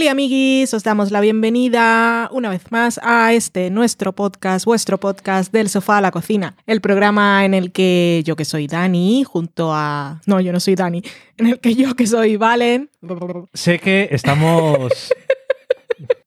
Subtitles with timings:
[0.00, 5.52] Hola amiguis, os damos la bienvenida una vez más a este nuestro podcast, vuestro podcast
[5.52, 9.74] del sofá a la cocina, el programa en el que yo que soy Dani, junto
[9.74, 10.22] a...
[10.24, 11.02] No, yo no soy Dani,
[11.36, 12.88] en el que yo que soy Valen...
[13.52, 15.12] Sé que estamos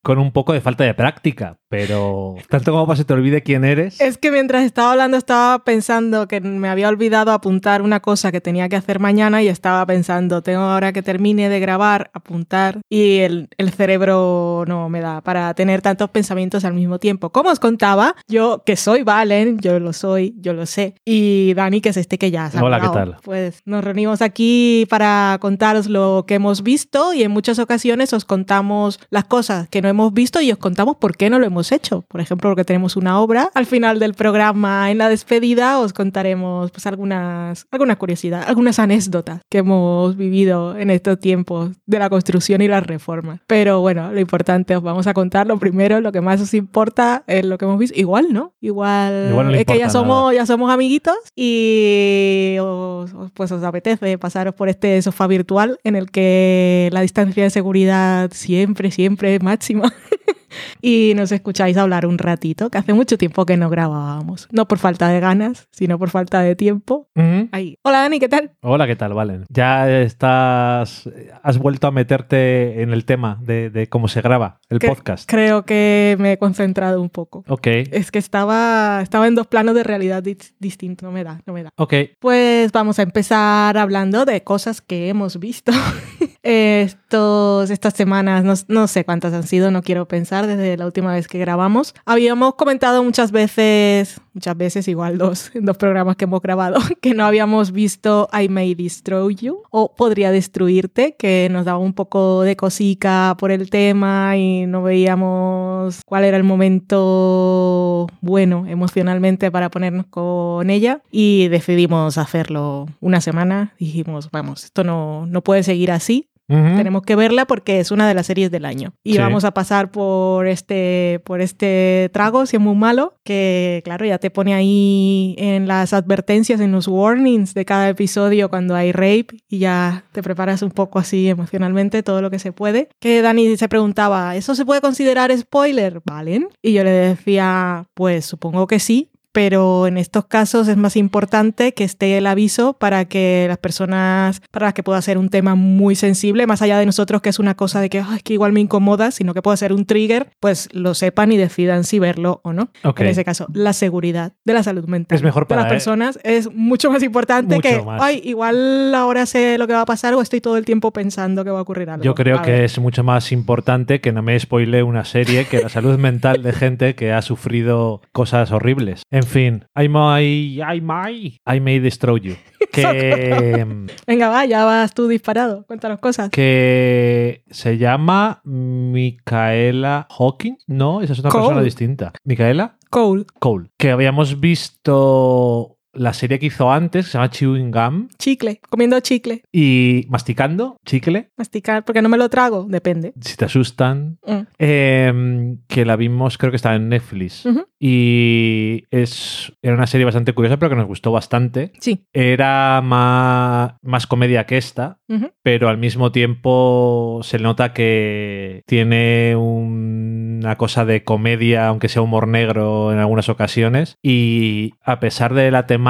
[0.04, 3.64] con un poco de falta de práctica, pero tanto como para se te olvide quién
[3.64, 4.02] eres.
[4.02, 8.42] Es que mientras estaba hablando estaba pensando que me había olvidado apuntar una cosa que
[8.42, 13.20] tenía que hacer mañana y estaba pensando, tengo ahora que termine de grabar, apuntar y
[13.20, 17.30] el, el cerebro no me da para tener tantos pensamientos al mismo tiempo.
[17.30, 21.80] Como os contaba, yo que soy Valen, yo lo soy, yo lo sé, y Dani
[21.80, 23.18] que es este que ya Hola, ¿qué tal?
[23.24, 28.26] Pues nos reunimos aquí para contaros lo que hemos visto y en muchas ocasiones os
[28.26, 31.72] contamos las cosas que no hemos visto y os contamos por qué no lo hemos
[31.72, 32.04] hecho.
[32.08, 33.50] Por ejemplo, porque tenemos una obra.
[33.54, 39.42] Al final del programa, en la despedida, os contaremos pues, algunas, algunas curiosidades, algunas anécdotas
[39.50, 43.40] que hemos vivido en estos tiempos de la construcción y la reforma.
[43.48, 47.24] Pero bueno, lo importante, os vamos a contar lo primero, lo que más os importa
[47.28, 47.98] es lo que hemos visto.
[48.00, 48.54] Igual, ¿no?
[48.62, 53.64] Igual, Igual no es que ya somos, ya somos amiguitos y os, os- pues os
[53.64, 59.36] apetece pasaros por este sofá virtual en el que la distancia de seguridad siempre, siempre
[59.36, 59.83] es máxima.
[59.84, 59.94] immer.
[60.86, 64.50] y nos escucháis hablar un ratito, que hace mucho tiempo que no grabábamos.
[64.52, 67.08] No por falta de ganas, sino por falta de tiempo.
[67.54, 67.78] Ahí.
[67.84, 68.52] Hola Dani, ¿qué tal?
[68.62, 69.46] Hola, ¿qué tal, Valen?
[69.48, 71.10] Ya estás.
[71.42, 75.30] Has vuelto a meterte en el tema de, de cómo se graba el Que- podcast.
[75.30, 77.46] Creo que me he concentrado un poco.
[77.48, 81.06] Ok, Es que estaba, estaba en dos planos de realidad dis- distintos.
[81.08, 81.70] No me da, no me da.
[81.78, 81.94] ok.
[82.20, 85.72] Pues vamos a empezar hablando de cosas que hemos visto
[86.44, 88.44] estos, estas semanas.
[88.44, 91.94] No, no sé cuántas han sido, no quiero pensar desde la última vez que grabamos.
[92.06, 97.14] Habíamos comentado muchas veces, muchas veces, igual dos, en dos programas que hemos grabado, que
[97.14, 102.42] no habíamos visto I May Destroy You o Podría Destruirte, que nos daba un poco
[102.42, 109.70] de cosica por el tema y no veíamos cuál era el momento bueno emocionalmente para
[109.70, 113.74] ponernos con ella y decidimos hacerlo una semana.
[113.80, 116.28] Dijimos, vamos, esto no, no puede seguir así.
[116.50, 116.76] Ujú.
[116.78, 118.94] Tenemos que verla porque es una de las series del año.
[119.04, 119.18] Y Sí.
[119.20, 124.18] vamos a pasar por este, por este trago, si es muy malo, que claro, ya
[124.18, 129.28] te pone ahí en las advertencias, en los warnings de cada episodio cuando hay rape
[129.48, 132.90] y ya te preparas un poco así emocionalmente todo lo que se puede.
[133.00, 136.02] Que Dani se preguntaba, ¿eso se puede considerar spoiler?
[136.06, 136.48] ¿Valen?
[136.62, 141.74] Y yo le decía, pues supongo que sí, pero en estos casos es más importante
[141.74, 145.56] que esté el aviso para que las personas, para las que pueda ser un tema
[145.56, 148.54] muy sensible, más allá de nosotros que es una cosa de que, "Ay, que igual
[148.54, 152.40] me incomoda, sino que pueda ser un trigger, pues lo sepan y decidan si verlo
[152.44, 152.70] o no.
[152.96, 156.20] En ese caso, la seguridad de la salud mental Es mejor de las para- personas
[156.24, 158.02] es mucho más importante Mucho que, más.
[158.02, 161.44] ay, igual ahora sé lo que va a pasar o estoy todo el tiempo pensando
[161.44, 162.04] que va a ocurrir algo.
[162.04, 162.64] Yo creo A que ver.
[162.66, 166.54] es mucho más importante que no me spoile una serie que la salud mental de
[166.54, 169.02] gente que ha sufrido cosas horribles.
[169.12, 172.36] En fin, I may, I may, I may destroy you.
[172.74, 173.64] Que,
[174.08, 175.64] Venga, va, ya vas tú disparado.
[175.68, 176.32] Cuéntanos cosas.
[176.32, 180.58] que se llama Micaela Hawking.
[180.66, 181.44] No, esa es una Cole.
[181.44, 182.14] persona distinta.
[182.24, 183.70] Micaela Cole, Cole.
[183.78, 188.08] Que habíamos visto la serie que hizo antes, que se llama Chewing Gum.
[188.18, 189.44] chicle, comiendo chicle.
[189.52, 193.14] Y masticando, chicle, Masticar, porque no me lo trago, depende.
[193.22, 194.18] si te asustan.
[194.26, 194.40] Mm.
[194.60, 197.44] eh, que la vimos, creo que está en Netflix.
[197.80, 201.74] Y es, era una serie bastante curiosa, pero que nos gustó bastante.
[201.80, 202.06] Sí.
[202.14, 205.00] Era más, más comedia que esta,
[205.44, 212.28] pero al mismo tiempo se nota que tiene una cosa de comedia, aunque sea humor
[212.28, 213.98] negro en algunas ocasiones.
[214.02, 215.83] Y a pesar de la temática,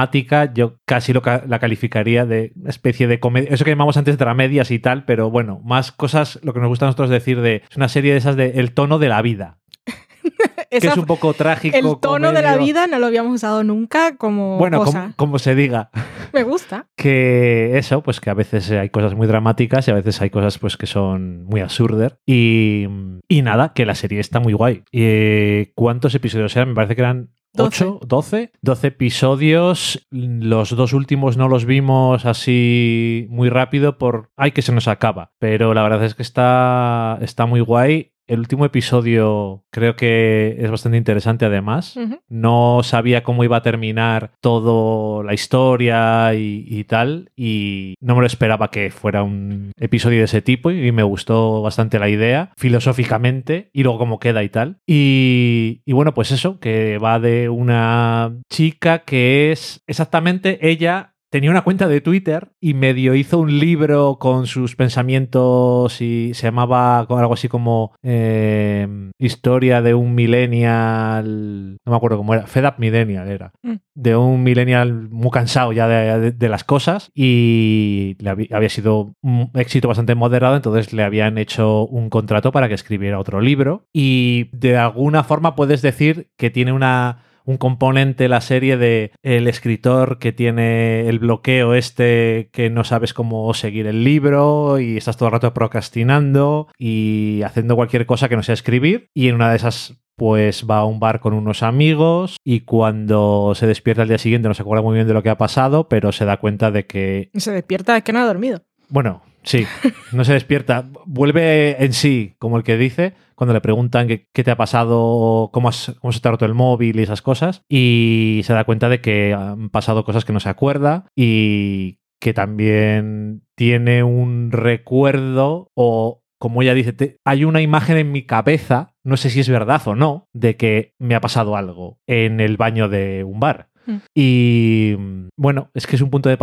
[0.53, 3.49] yo casi lo ca- la calificaría de una especie de comedia.
[3.51, 6.85] Eso que llamamos antes dramedias y tal, pero bueno, más cosas, lo que nos gusta
[6.85, 7.63] a nosotros decir de.
[7.69, 9.57] Es una serie de esas de el tono de la vida.
[10.69, 11.77] que es un poco trágico.
[11.77, 15.01] el tono de la vida no lo habíamos usado nunca como Bueno, cosa.
[15.01, 15.91] como, como se diga.
[16.33, 16.87] Me gusta.
[16.97, 20.57] que eso, pues que a veces hay cosas muy dramáticas y a veces hay cosas
[20.57, 22.15] pues que son muy absurdas.
[22.25, 22.87] Y,
[23.27, 24.83] y nada, que la serie está muy guay.
[24.91, 26.69] Y, eh, ¿Cuántos episodios eran?
[26.69, 27.85] Me parece que eran Doce.
[27.85, 28.51] 8, 12.
[28.61, 30.07] 12 episodios.
[30.09, 34.31] Los dos últimos no los vimos así muy rápido por...
[34.35, 35.33] ¡Ay, que se nos acaba!
[35.37, 38.12] Pero la verdad es que está, está muy guay.
[38.27, 41.95] El último episodio creo que es bastante interesante además.
[42.29, 48.21] No sabía cómo iba a terminar toda la historia y, y tal, y no me
[48.21, 52.51] lo esperaba que fuera un episodio de ese tipo, y me gustó bastante la idea,
[52.57, 54.77] filosóficamente, y luego cómo queda y tal.
[54.87, 61.49] Y, y bueno, pues eso, que va de una chica que es exactamente ella tenía
[61.49, 66.99] una cuenta de Twitter y medio hizo un libro con sus pensamientos y se llamaba
[66.99, 68.87] algo así como eh,
[69.17, 73.73] Historia de un millennial, no me acuerdo cómo era, Fed Up Millennial era, Mm.
[73.95, 78.69] de un millennial muy cansado ya de, de- de las cosas y le había, había
[78.69, 83.41] sido un éxito bastante moderado, entonces le habían hecho un contrato para que escribiera otro
[83.41, 89.11] libro y de alguna forma puedes decir que tiene una un componente la serie de
[89.21, 94.97] el escritor que tiene el bloqueo este que no sabes cómo seguir el libro y
[94.97, 99.35] estás todo el rato procrastinando y haciendo cualquier cosa que no sea escribir y en
[99.35, 104.03] una de esas pues va a un bar con unos amigos y cuando se despierta
[104.03, 106.25] al día siguiente no se acuerda muy bien de lo que ha pasado, pero se
[106.25, 108.61] da cuenta de que se despierta, es que no ha dormido.
[108.89, 109.65] bueno, sí,
[110.11, 110.89] no se despierta.
[111.05, 115.49] Vuelve en sí, como el que dice, cuando le preguntan qué, qué te ha pasado,
[115.53, 117.63] cómo, has- cómo se te ha roto el móvil y esas cosas.
[117.69, 122.33] Y se da cuenta de que han pasado cosas que no se acuerda y que
[122.33, 126.19] también tiene un recuerdo o...
[126.39, 129.81] Como ella dice, te- hay una imagen en mi cabeza, no sé si es verdad
[129.85, 133.69] o no, de que me ha pasado algo en el baño de un bar.
[133.85, 133.95] Mm.
[134.13, 134.95] Y
[135.37, 136.35] bueno, es que es un punto de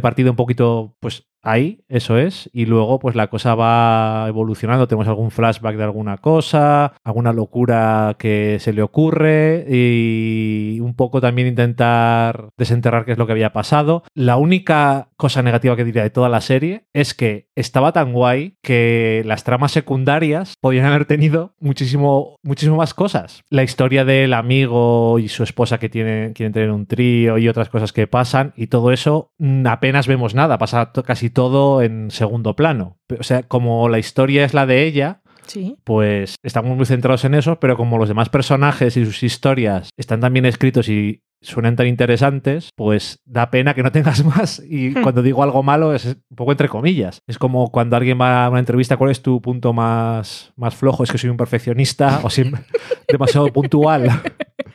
[0.00, 2.50] partida un poquito, pues ahí, eso es.
[2.52, 4.88] Y luego, pues la cosa va evolucionando.
[4.88, 11.20] Tenemos algún flashback de alguna cosa, alguna locura que se le ocurre y un poco
[11.20, 14.02] también intentar desenterrar qué es lo que había pasado.
[14.14, 18.56] La única cosa negativa que diría de toda la serie es que estaba tan guay
[18.62, 23.42] que las tramas secundarias podían haber tenido muchísimo, muchísimo más cosas.
[23.50, 27.68] La historia del amigo y su esposa que tienen, quieren tener un trío y otras
[27.68, 32.56] cosas que pasan y todo eso mm, apenas vemos nada, pasa casi todo en segundo
[32.56, 32.96] plano.
[33.18, 35.76] O sea, como la historia es la de ella, Sí.
[35.84, 40.20] pues estamos muy centrados en eso, pero como los demás personajes y sus historias están
[40.20, 44.62] tan bien escritos y suenan tan interesantes, pues da pena que no tengas más.
[44.66, 45.02] Y Hmm.
[45.02, 47.20] cuando digo algo malo es un poco entre comillas.
[47.26, 51.04] Es como cuando alguien va a una entrevista, ¿cuál es tu punto más, más flojo?
[51.04, 52.62] Es que soy un perfeccionista o siempre
[53.08, 54.08] demasiado puntual.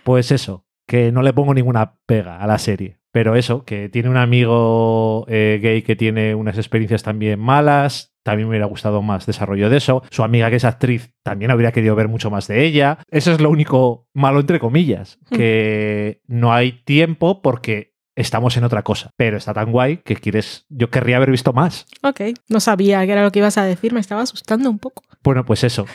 [0.03, 2.97] Pues eso, que no le pongo ninguna pega a la serie.
[3.11, 8.15] Pero eso, que tiene un amigo eh, gay que tiene unas experiencias también malas.
[8.23, 10.01] También me hubiera gustado más desarrollo de eso.
[10.09, 12.97] Su amiga que es actriz también habría querido ver mucho más de ella.
[13.11, 15.19] Eso es lo único malo entre comillas.
[15.29, 19.11] Que no hay tiempo porque estamos en otra cosa.
[19.15, 20.65] Pero está tan guay que quieres.
[20.69, 21.85] Yo querría haber visto más.
[22.01, 22.21] Ok.
[22.47, 25.03] No sabía qué era lo que ibas a decir, me estaba asustando un poco.
[25.23, 25.85] Bueno, pues eso.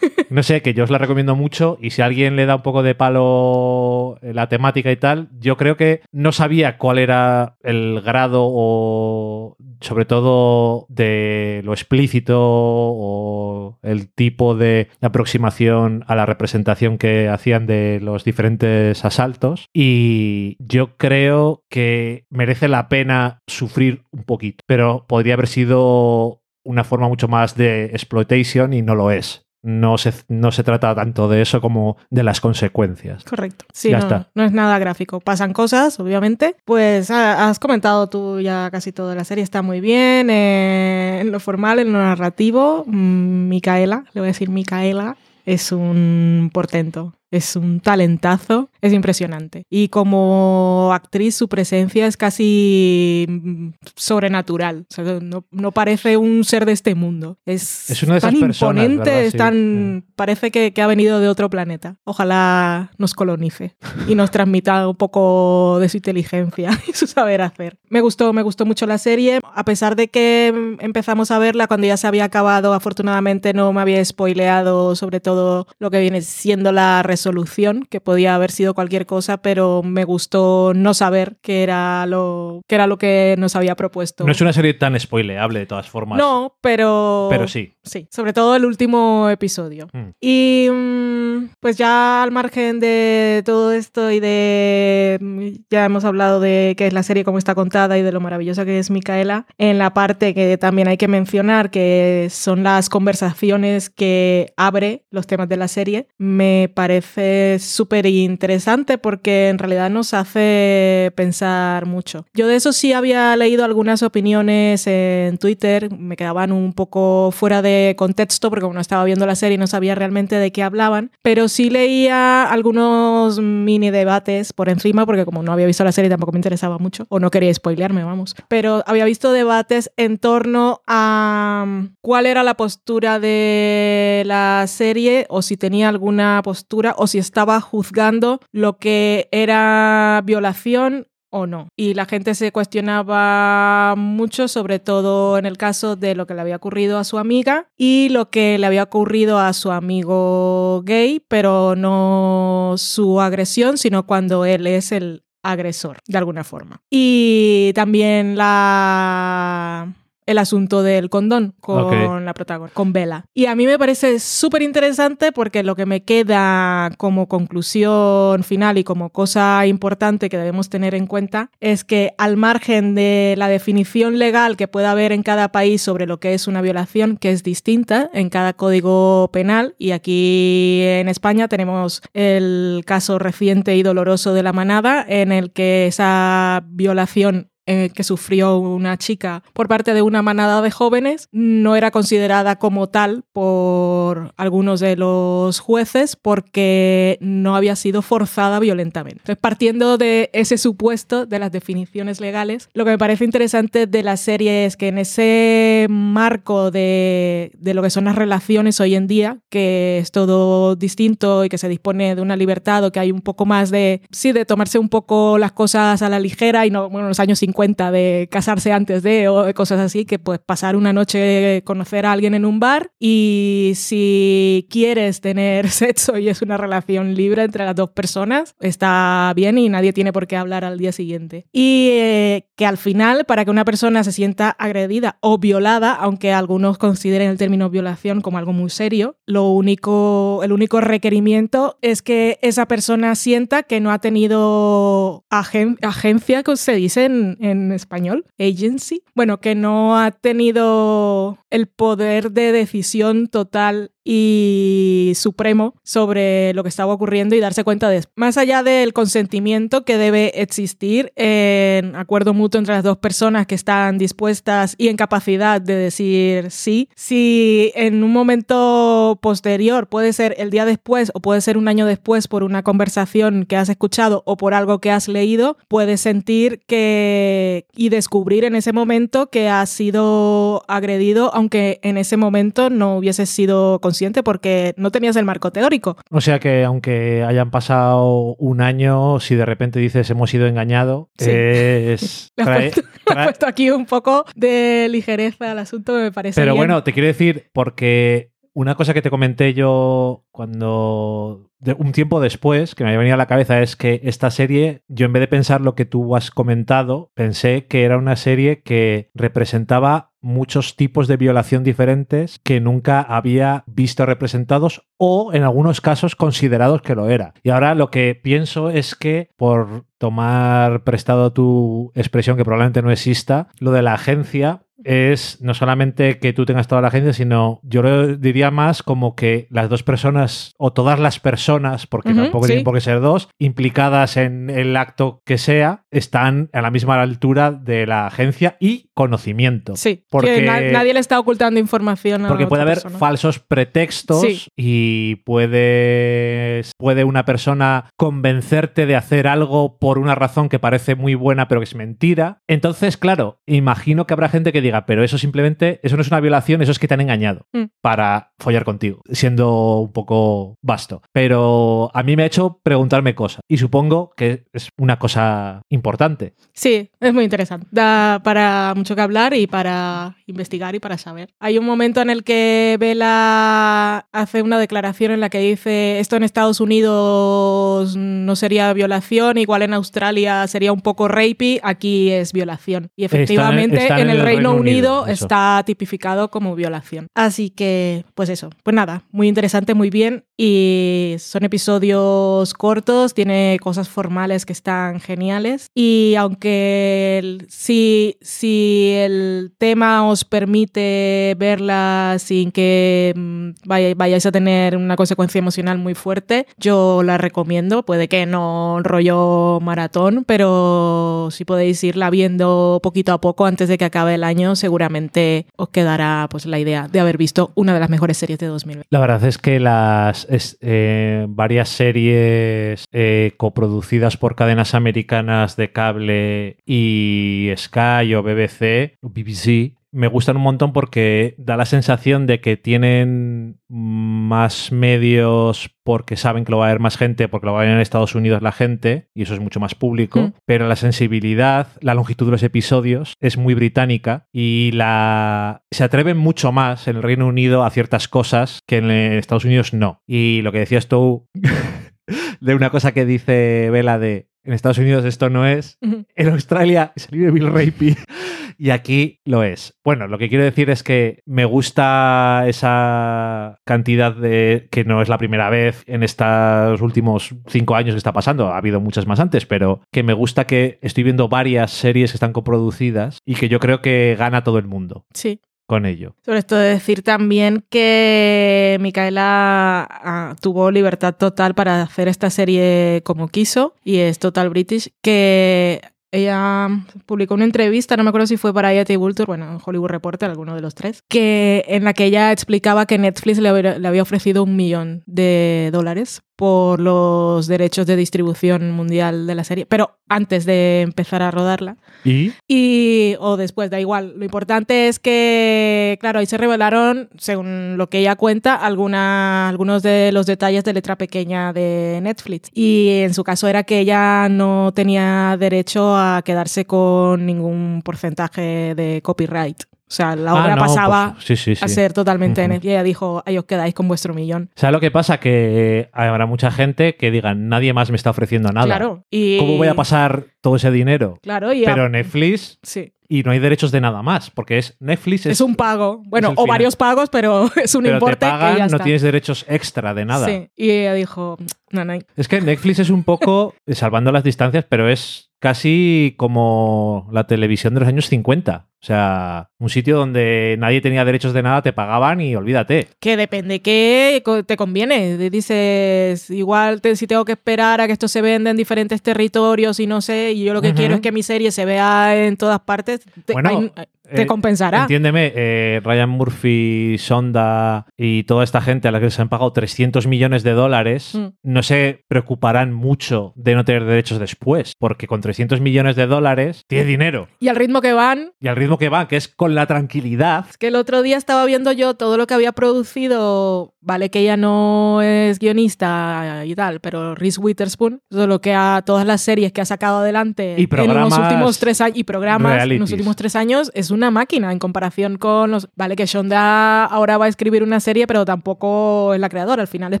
[0.30, 2.82] No sé, que yo os la recomiendo mucho y si alguien le da un poco
[2.82, 8.02] de palo eh, la temática y tal, yo creo que no sabía cuál era el
[8.02, 16.98] grado o sobre todo de lo explícito o el tipo de aproximación a la representación
[16.98, 24.24] que hacían de los diferentes asaltos y yo creo que merece la pena sufrir un
[24.24, 29.44] poquito, pero podría haber sido una forma mucho más de exploitation y no lo es.
[29.60, 33.24] No se, no se trata tanto de eso como de las consecuencias.
[33.24, 33.64] Correcto.
[33.72, 34.30] Sí, Ya no, está.
[34.34, 35.18] no es nada gráfico.
[35.18, 36.54] Pasan cosas, obviamente.
[36.64, 39.14] Pues has comentado tú ya casi todo.
[39.16, 40.30] La serie está muy bien.
[40.30, 45.72] eh, en lo formal, en lo narrativo, mm, Micaela, le voy a decir Micaela, es
[45.72, 47.14] un portento.
[47.30, 49.64] Es un talentazo, es impresionante.
[49.70, 54.86] Y como actriz, su presencia es casi mm, sobrenatural.
[54.90, 57.38] O sea, no, no parece un ser de este mundo.
[57.46, 59.22] Es, Es una de esas tan personas, imponente, ¿verdad?
[59.24, 59.38] es Sí.
[59.38, 61.96] tan, parece que, que ha venido de otro planeta.
[62.04, 63.76] Ojalá nos colonice
[64.08, 67.78] y nos transmita un poco de su inteligencia y su saber hacer.
[67.88, 69.40] Me gustó, me gustó mucho la serie.
[69.54, 73.72] A pesar de que mm, empezamos a verla cuando ya se había acabado, afortunadamente no
[73.72, 78.67] me había spoileado sobre todo lo que viene siendo la resolución, que podía haber sido
[78.74, 83.56] cualquier cosa, pero me gustó no saber qué era lo, qué era lo que nos
[83.56, 84.24] había propuesto.
[84.24, 86.18] No es una serie tan spoileable de todas formas.
[86.18, 87.28] No, pero...
[87.30, 87.77] Pero sí.
[87.88, 89.88] Sí, sobre todo el último episodio.
[89.92, 90.08] Mm.
[90.20, 95.18] Y mm, pues ya al margen de todo esto y de...
[95.20, 98.20] mm, Ya hemos hablado de qué es la serie, cómo está contada y de lo
[98.20, 99.46] maravillosa que es Micaela.
[99.58, 105.26] En la parte que también hay que mencionar, que son las conversaciones que abre los
[105.26, 112.26] temas de la serie, me parece súper interesante porque en realidad nos hace pensar mucho.
[112.34, 117.62] Yo de eso sí había leído algunas opiniones en Twitter, me quedaban un poco fuera
[117.62, 121.48] de contexto porque no estaba viendo la serie no sabía realmente de qué hablaban, pero
[121.48, 126.32] sí leía algunos mini debates por encima porque como no había visto la serie tampoco
[126.32, 131.64] me interesaba mucho o no quería spoilearme, vamos, pero había visto debates en torno a
[131.66, 137.18] mm, cuál era la postura de la serie o si tenía alguna postura o si
[137.18, 141.68] estaba juzgando lo que era violación o no.
[141.76, 146.40] Y la gente se cuestionaba mucho, sobre todo en el caso de lo que le
[146.40, 151.22] había ocurrido a su amiga y lo que le había ocurrido a su amigo gay,
[151.28, 156.82] pero no su agresión, sino cuando él es el agresor, de alguna forma.
[156.90, 159.94] Y también la
[160.28, 163.24] el asunto del condón con la protagonista, con Bella.
[163.32, 168.76] Y a mí me parece súper interesante porque lo que me queda como conclusión final
[168.76, 173.48] y como cosa importante que debemos tener en cuenta es que al margen de la
[173.48, 177.30] definición legal que pueda haber en cada país sobre lo que es una violación, que
[177.30, 183.82] es distinta en cada código penal, y aquí en España tenemos el caso reciente y
[183.82, 189.68] doloroso de la manada, en el que esa violación eh, que sufrió una chica por
[189.68, 195.60] parte de una manada de jóvenes no era considerada como tal por algunos de los
[195.60, 199.20] jueces porque no había sido forzada violentamente.
[199.20, 204.02] Entonces, partiendo de ese supuesto de las definiciones legales, lo que me parece interesante de
[204.02, 208.94] la serie es que en ese marco de, de lo que son las relaciones hoy
[208.94, 213.00] en día, que es todo distinto y que se dispone de una libertad o que
[213.00, 216.64] hay un poco más de, sí, de tomarse un poco las cosas a la ligera
[216.64, 220.04] y no, bueno, en los años 50 cuenta de casarse antes de o cosas así,
[220.04, 225.68] que pues pasar una noche, conocer a alguien en un bar y si quieres tener
[225.70, 230.12] sexo y es una relación libre entre las dos personas, está bien y nadie tiene
[230.12, 231.46] por qué hablar al día siguiente.
[231.52, 236.32] Y eh, que al final, para que una persona se sienta agredida o violada, aunque
[236.32, 242.02] algunos consideren el término violación como algo muy serio, lo único, el único requerimiento es
[242.02, 249.02] que esa persona sienta que no ha tenido agencia, que se dice en español, agency,
[249.14, 256.70] bueno, que no ha tenido el poder de decisión total y supremo sobre lo que
[256.70, 258.08] estaba ocurriendo y darse cuenta de eso.
[258.14, 263.54] Más allá del consentimiento que debe existir en acuerdo mutuo entre las dos personas que
[263.54, 270.34] están dispuestas y en capacidad de decir sí, si en un momento posterior, puede ser
[270.38, 274.22] el día después o puede ser un año después por una conversación que has escuchado
[274.24, 279.50] o por algo que has leído, puedes sentir que y descubrir en ese momento que
[279.50, 283.80] has sido agredido, aunque en ese momento no hubieses sido
[284.22, 285.96] porque no tenías el marco teórico.
[286.10, 291.08] O sea que aunque hayan pasado un año, si de repente dices hemos sido engañados,
[291.18, 292.32] es...
[292.36, 296.40] Le puesto, aquí un poco de ligereza al asunto, me parece.
[296.40, 302.20] Pero bueno, te quiero decir, porque una cosa que te comenté yo cuando un tiempo
[302.20, 305.20] después, que me había venido a la cabeza, es que esta serie, yo en vez
[305.20, 310.76] de pensar lo que tú has comentado, pensé que era una serie que representaba muchos
[310.76, 316.94] tipos de violación diferentes que nunca había visto representados o en algunos casos considerados que
[316.94, 317.34] lo era.
[317.42, 322.90] Y ahora lo que pienso es que por tomar prestado tu expresión que probablemente no
[322.90, 327.60] exista, lo de la agencia es no solamente que tú tengas toda la agencia, sino
[327.62, 332.46] yo lo diría más como que las dos personas o todas las personas, porque tampoco
[332.46, 337.00] tienen por qué ser dos, implicadas en el acto que sea, están a la misma
[337.00, 339.76] altura de la agencia y conocimiento.
[339.76, 342.24] Sí, porque nadie le está ocultando información.
[342.24, 349.78] A porque puede haber falsos pretextos y puede, puede una persona convencerte de hacer algo
[349.78, 352.42] por una razón que parece muy buena pero que es mentira.
[352.46, 356.20] Entonces, claro, imagino que habrá gente que diga, pero eso simplemente, eso no es una
[356.20, 357.64] violación, eso es que te han engañado mm.
[357.80, 361.02] para follar contigo, siendo un poco vasto.
[361.12, 366.34] Pero a mí me ha hecho preguntarme cosas y supongo que es una cosa importante.
[366.52, 367.66] Sí, es muy interesante.
[367.70, 371.34] Da para mucho que hablar y para investigar y para saber.
[371.40, 376.16] Hay un momento en el que Vela hace una declaración en la que dice esto
[376.16, 382.32] en Estados Unidos no sería violación, igual en Australia sería un poco rapey, aquí es
[382.32, 382.90] violación.
[382.96, 387.08] Y efectivamente en, el, Reino, Unido, está tipificado como violación.
[387.14, 390.24] Así que, pues eso, pues nada, muy interesante, muy bien.
[390.40, 395.66] Y son episodios cortos, tiene cosas formales que están geniales.
[395.74, 404.76] Y aunque si, si el tema os permite verla sin que mm, vayáis a tener
[404.76, 407.84] una consecuencia emocional muy fuerte, yo la recomiendo.
[407.84, 413.76] Puede que no rollo maratón, pero si podéis irla viendo poquito a poco antes de
[413.76, 417.80] que acabe el año, seguramente os quedará pues, la idea de haber visto una de
[417.80, 418.86] las mejores series de 2020.
[418.90, 426.58] La verdad es que las eh, varias series eh, coproducidas por cadenas americanas de cable
[426.66, 432.56] y Sky o BBC, BBC me gustan un montón porque da la sensación de que
[432.56, 437.60] tienen más medios porque saben que lo va a ver más gente, porque lo va
[437.60, 440.32] a ver en Estados Unidos la gente, y eso es mucho más público, Mm.
[440.44, 446.18] pero la sensibilidad, la longitud de los episodios es muy británica y la se atreven
[446.18, 450.02] mucho más en el Reino Unido a ciertas cosas que en Estados Unidos no.
[450.06, 451.26] Y lo que decías tú
[452.40, 456.92] de una cosa que dice Vela de en Estados Unidos esto no es, en Australia
[456.96, 457.96] es el Bill Rapey
[458.58, 459.74] y aquí lo es.
[459.84, 465.10] Bueno, lo que quiero decir es que me gusta esa cantidad de que no es
[465.10, 469.20] la primera vez en estos últimos cinco años que está pasando, ha habido muchas más
[469.20, 473.50] antes, pero que me gusta que estoy viendo varias series que están coproducidas y que
[473.50, 475.40] yo creo que gana todo el mundo Sí.
[475.68, 476.14] Con ello.
[476.24, 483.02] Sobre esto de decir también que Micaela ah, tuvo libertad total para hacer esta serie
[483.04, 486.68] como quiso y es Total British, que ella
[487.06, 490.54] publicó una entrevista, no me acuerdo si fue para IAT Vulture, bueno, Hollywood Reporter, alguno
[490.54, 494.02] de los tres, que en la que ella explicaba que Netflix le había, le había
[494.02, 499.98] ofrecido un millón de dólares por los derechos de distribución mundial de la serie, pero
[500.08, 501.76] antes de empezar a rodarla.
[502.04, 504.14] Y Y, o después, da igual.
[504.16, 509.82] Lo importante es que, claro, ahí se revelaron, según lo que ella cuenta, alguna, algunos
[509.82, 512.50] de los detalles de letra pequeña de Netflix.
[512.52, 518.74] Y en su caso era que ella no tenía derecho a quedarse con ningún porcentaje
[518.74, 519.62] de copyright.
[519.90, 521.64] O sea, la obra Ah, no, pasaba pues, sí, sí, sí.
[521.64, 522.66] a ser totalmente de Netflix.
[522.66, 524.50] Y ella dijo, ahí os quedáis con vuestro millón.
[524.54, 525.18] ¿Sabes lo que pasa?
[525.18, 528.66] Que habrá mucha gente que diga, nadie más me está ofreciendo nada.
[528.66, 529.04] Claro.
[529.10, 531.18] Y, ¿Cómo voy a pasar todo ese dinero?
[531.22, 532.92] Claro, y Pero Netflix sí.
[533.08, 536.02] y no hay derechos de nada más, porque es Netflix Es, un pago.
[536.04, 536.46] Bueno, o final.
[536.48, 538.84] varios pagos, pero es un pero te importe pagan, que ya no está.
[538.84, 540.26] tienes derechos extra de nada.
[540.26, 540.50] Sí.
[540.54, 541.38] Y ella dijo,
[541.70, 541.94] no, no.
[542.14, 547.74] Es que Netflix es un poco, salvando las distancias, pero es casi como la televisión
[547.74, 548.66] de los años 50.
[548.80, 552.86] O sea, un sitio donde nadie tenía derechos de nada, te pagaban y olvídate.
[553.00, 555.16] Que depende qué co- te conviene.
[555.30, 559.80] Dices, igual te- si tengo que esperar a que esto se venda en diferentes territorios
[559.80, 562.36] y no sé, y yo lo que quiero es que mi serie se vea en
[562.36, 564.82] todas partes, te, Bueno, hay- te Eh, compensará.
[564.82, 569.52] Entiéndeme, eh, Ryan Murphy, Sonda y toda esta gente a la que se han pagado
[569.52, 571.26] 300 millones de dólares, Mm.
[571.42, 576.64] no se preocuparán mucho de no tener derechos después, porque con 300 millones de dólares
[576.68, 577.28] tiene dinero.
[577.40, 580.46] Y al ritmo que van, Y al ritmo que va, que es con la tranquilidad.
[580.48, 584.20] es que el otro día estaba viendo yo todo lo que había producido, vale que
[584.20, 589.20] ella no es guionista y tal, pero Reese Witherspoon, todo lo que ha, todas las
[589.20, 592.92] series que ha sacado adelante Y en los últimos tres años y programas en los
[592.92, 597.26] últimos tres años es una máquina en comparación con los, vale que Shonda ahora va
[597.26, 600.00] a escribir una serie, pero tampoco es la creadora, al final es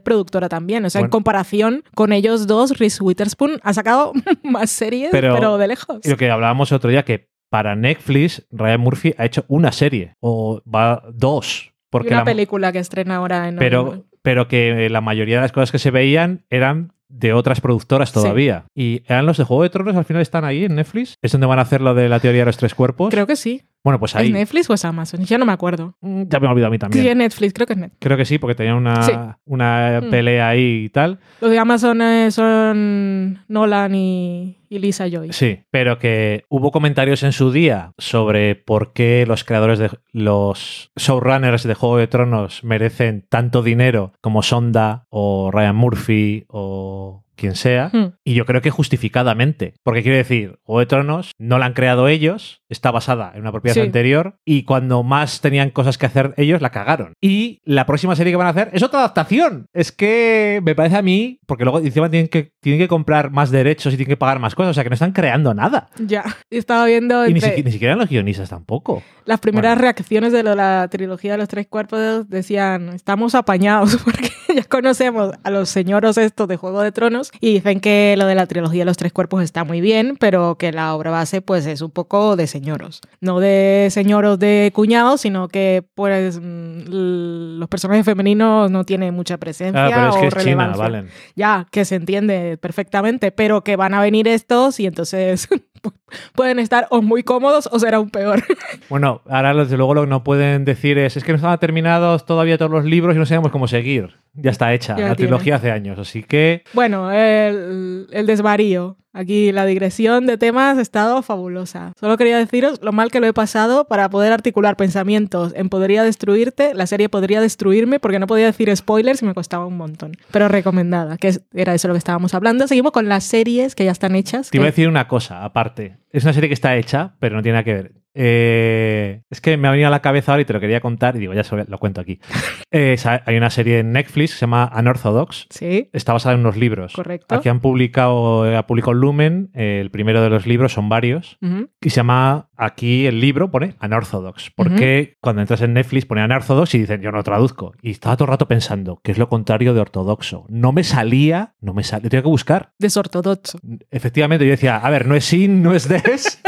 [0.00, 5.10] productora también, o sea, en comparación con ellos dos, Reese Witherspoon ha sacado más series,
[5.10, 6.00] Pero- pero, de lejos.
[6.04, 10.14] Y lo que hablábamos otro día, que para Netflix, Ryan Murphy ha hecho una serie,
[10.20, 11.66] o va dos.
[11.68, 15.42] Y Porque una la- película que estrena ahora en pero, pero que la mayoría de
[15.42, 18.14] las cosas que se veían eran de otras productoras Sí.
[18.16, 18.64] todavía.
[18.74, 21.14] Y eran los de Juego de Tronos, al final están ahí en Netflix.
[21.22, 23.08] Es donde van a hacer lo de la teoría de los tres cuerpos.
[23.08, 23.62] Creo que sí.
[23.84, 24.26] Bueno, pues ahí.
[24.26, 25.24] ¿Es Netflix o es Amazon?
[25.24, 25.96] Ya no me acuerdo.
[26.00, 27.02] Mm, Ya me he olvidado a mí también.
[27.04, 27.98] Sí, es Netflix, creo que es Netflix.
[28.00, 29.12] Creo que sí, porque tenían una, Sí.
[29.44, 30.10] una Mm.
[30.10, 31.18] pelea ahí y tal.
[31.40, 35.32] Los de Amazon eh, son Nolan y, y Lisa Joy.
[35.32, 40.90] Sí, pero que hubo comentarios en su día sobre por qué los creadores de los
[40.96, 47.54] showrunners de Juego de Tronos merecen tanto dinero como Sonda o Ryan Murphy o quien
[47.54, 47.90] sea.
[47.92, 48.12] Hmm.
[48.24, 49.74] Y yo creo que justificadamente.
[49.82, 53.52] Porque quiero decir, Juego de Tronos no la han creado ellos, está basada en una
[53.52, 53.80] propiedad Sí.
[53.80, 57.14] anterior y cuando más tenían cosas que hacer ellos, la cagaron.
[57.22, 59.66] Y la próxima serie que van a hacer es otra adaptación.
[59.72, 63.50] Es que me parece a mí, porque luego encima tienen que, tienen que comprar más
[63.50, 65.88] derechos y tienen que pagar más cosas, o sea que no están creando nada.
[65.98, 66.24] Ya.
[66.50, 69.02] Estaba viendo Y ni, entre siqui- ni siquiera los guionistas tampoco.
[69.24, 69.82] las primeras Bueno.
[69.82, 72.28] reacciones de lo- la trilogía de los tres cuerpos.
[72.28, 74.30] Decían, estamos apañados porque
[74.68, 78.46] conocemos a los señoros estos de Juego de Tronos y dicen que lo de la
[78.46, 81.80] trilogía de los tres cuerpos está muy bien, pero que la obra base pues es
[81.82, 83.00] un poco de señoros.
[83.20, 89.36] No de señoros de cuñados, sino que pues mm, los personajes femeninos no tienen mucha
[89.38, 90.82] presencia Ah, pero es o que es China, relevancia.
[90.82, 91.08] valen.
[91.36, 95.48] ya, que se entiende perfectamente, pero que van a venir estos y entonces
[96.34, 98.42] pueden estar o muy cómodos o será un peor.
[98.88, 102.24] Bueno, ahora desde luego lo que no pueden decir es, es que no estaban terminados
[102.26, 104.16] todavía todos los libros y no sabemos cómo seguir.
[104.34, 105.28] Ya está hecha, Ya la tiene.
[105.28, 108.96] trilogía hace años, así que bueno, el, el desvarío.
[109.14, 111.92] Aquí la digresión de temas ha estado fabulosa.
[111.98, 116.02] Solo quería deciros lo mal que lo he pasado para poder articular pensamientos en Podría
[116.02, 116.74] Destruirte.
[116.74, 120.12] La serie Podría Destruirme porque no podía decir spoilers y me costaba un montón.
[120.30, 122.68] Pero recomendada, que era eso lo que estábamos hablando.
[122.68, 124.50] Seguimos con las series que ya están hechas.
[124.50, 125.96] te iba a que- decir una cosa aparte.
[126.10, 127.92] Es una serie que está hecha, pero no tiene nada que ver.
[128.20, 131.14] Eh, es que me ha venido a la cabeza ahora y te lo quería contar
[131.14, 132.20] y digo, ya se lo cuento aquí.
[132.70, 135.46] Eh, hay una serie en Netflix que se llama Unorthodox.
[135.48, 136.92] Sí, Está basada en unos libros.
[136.92, 137.34] Correcto.
[137.34, 141.38] Aquí han publicado, ha publicado Lumen, eh, el primero de los libros, son varios.
[141.80, 144.50] Y se llama aquí el libro, pone Unorthodox.
[144.54, 147.72] Porque cuando entras en Netflix pone Unorthodox y dicen, yo no traduzco.
[147.80, 150.44] Y estaba todo el rato pensando, ¿qué es lo contrario de ortodoxo?
[150.50, 152.72] No me salía, no me salía, tenía que buscar.
[152.78, 153.60] desortodoxo.
[153.90, 156.42] Efectivamente, yo decía, a ver, no es sin, no es des.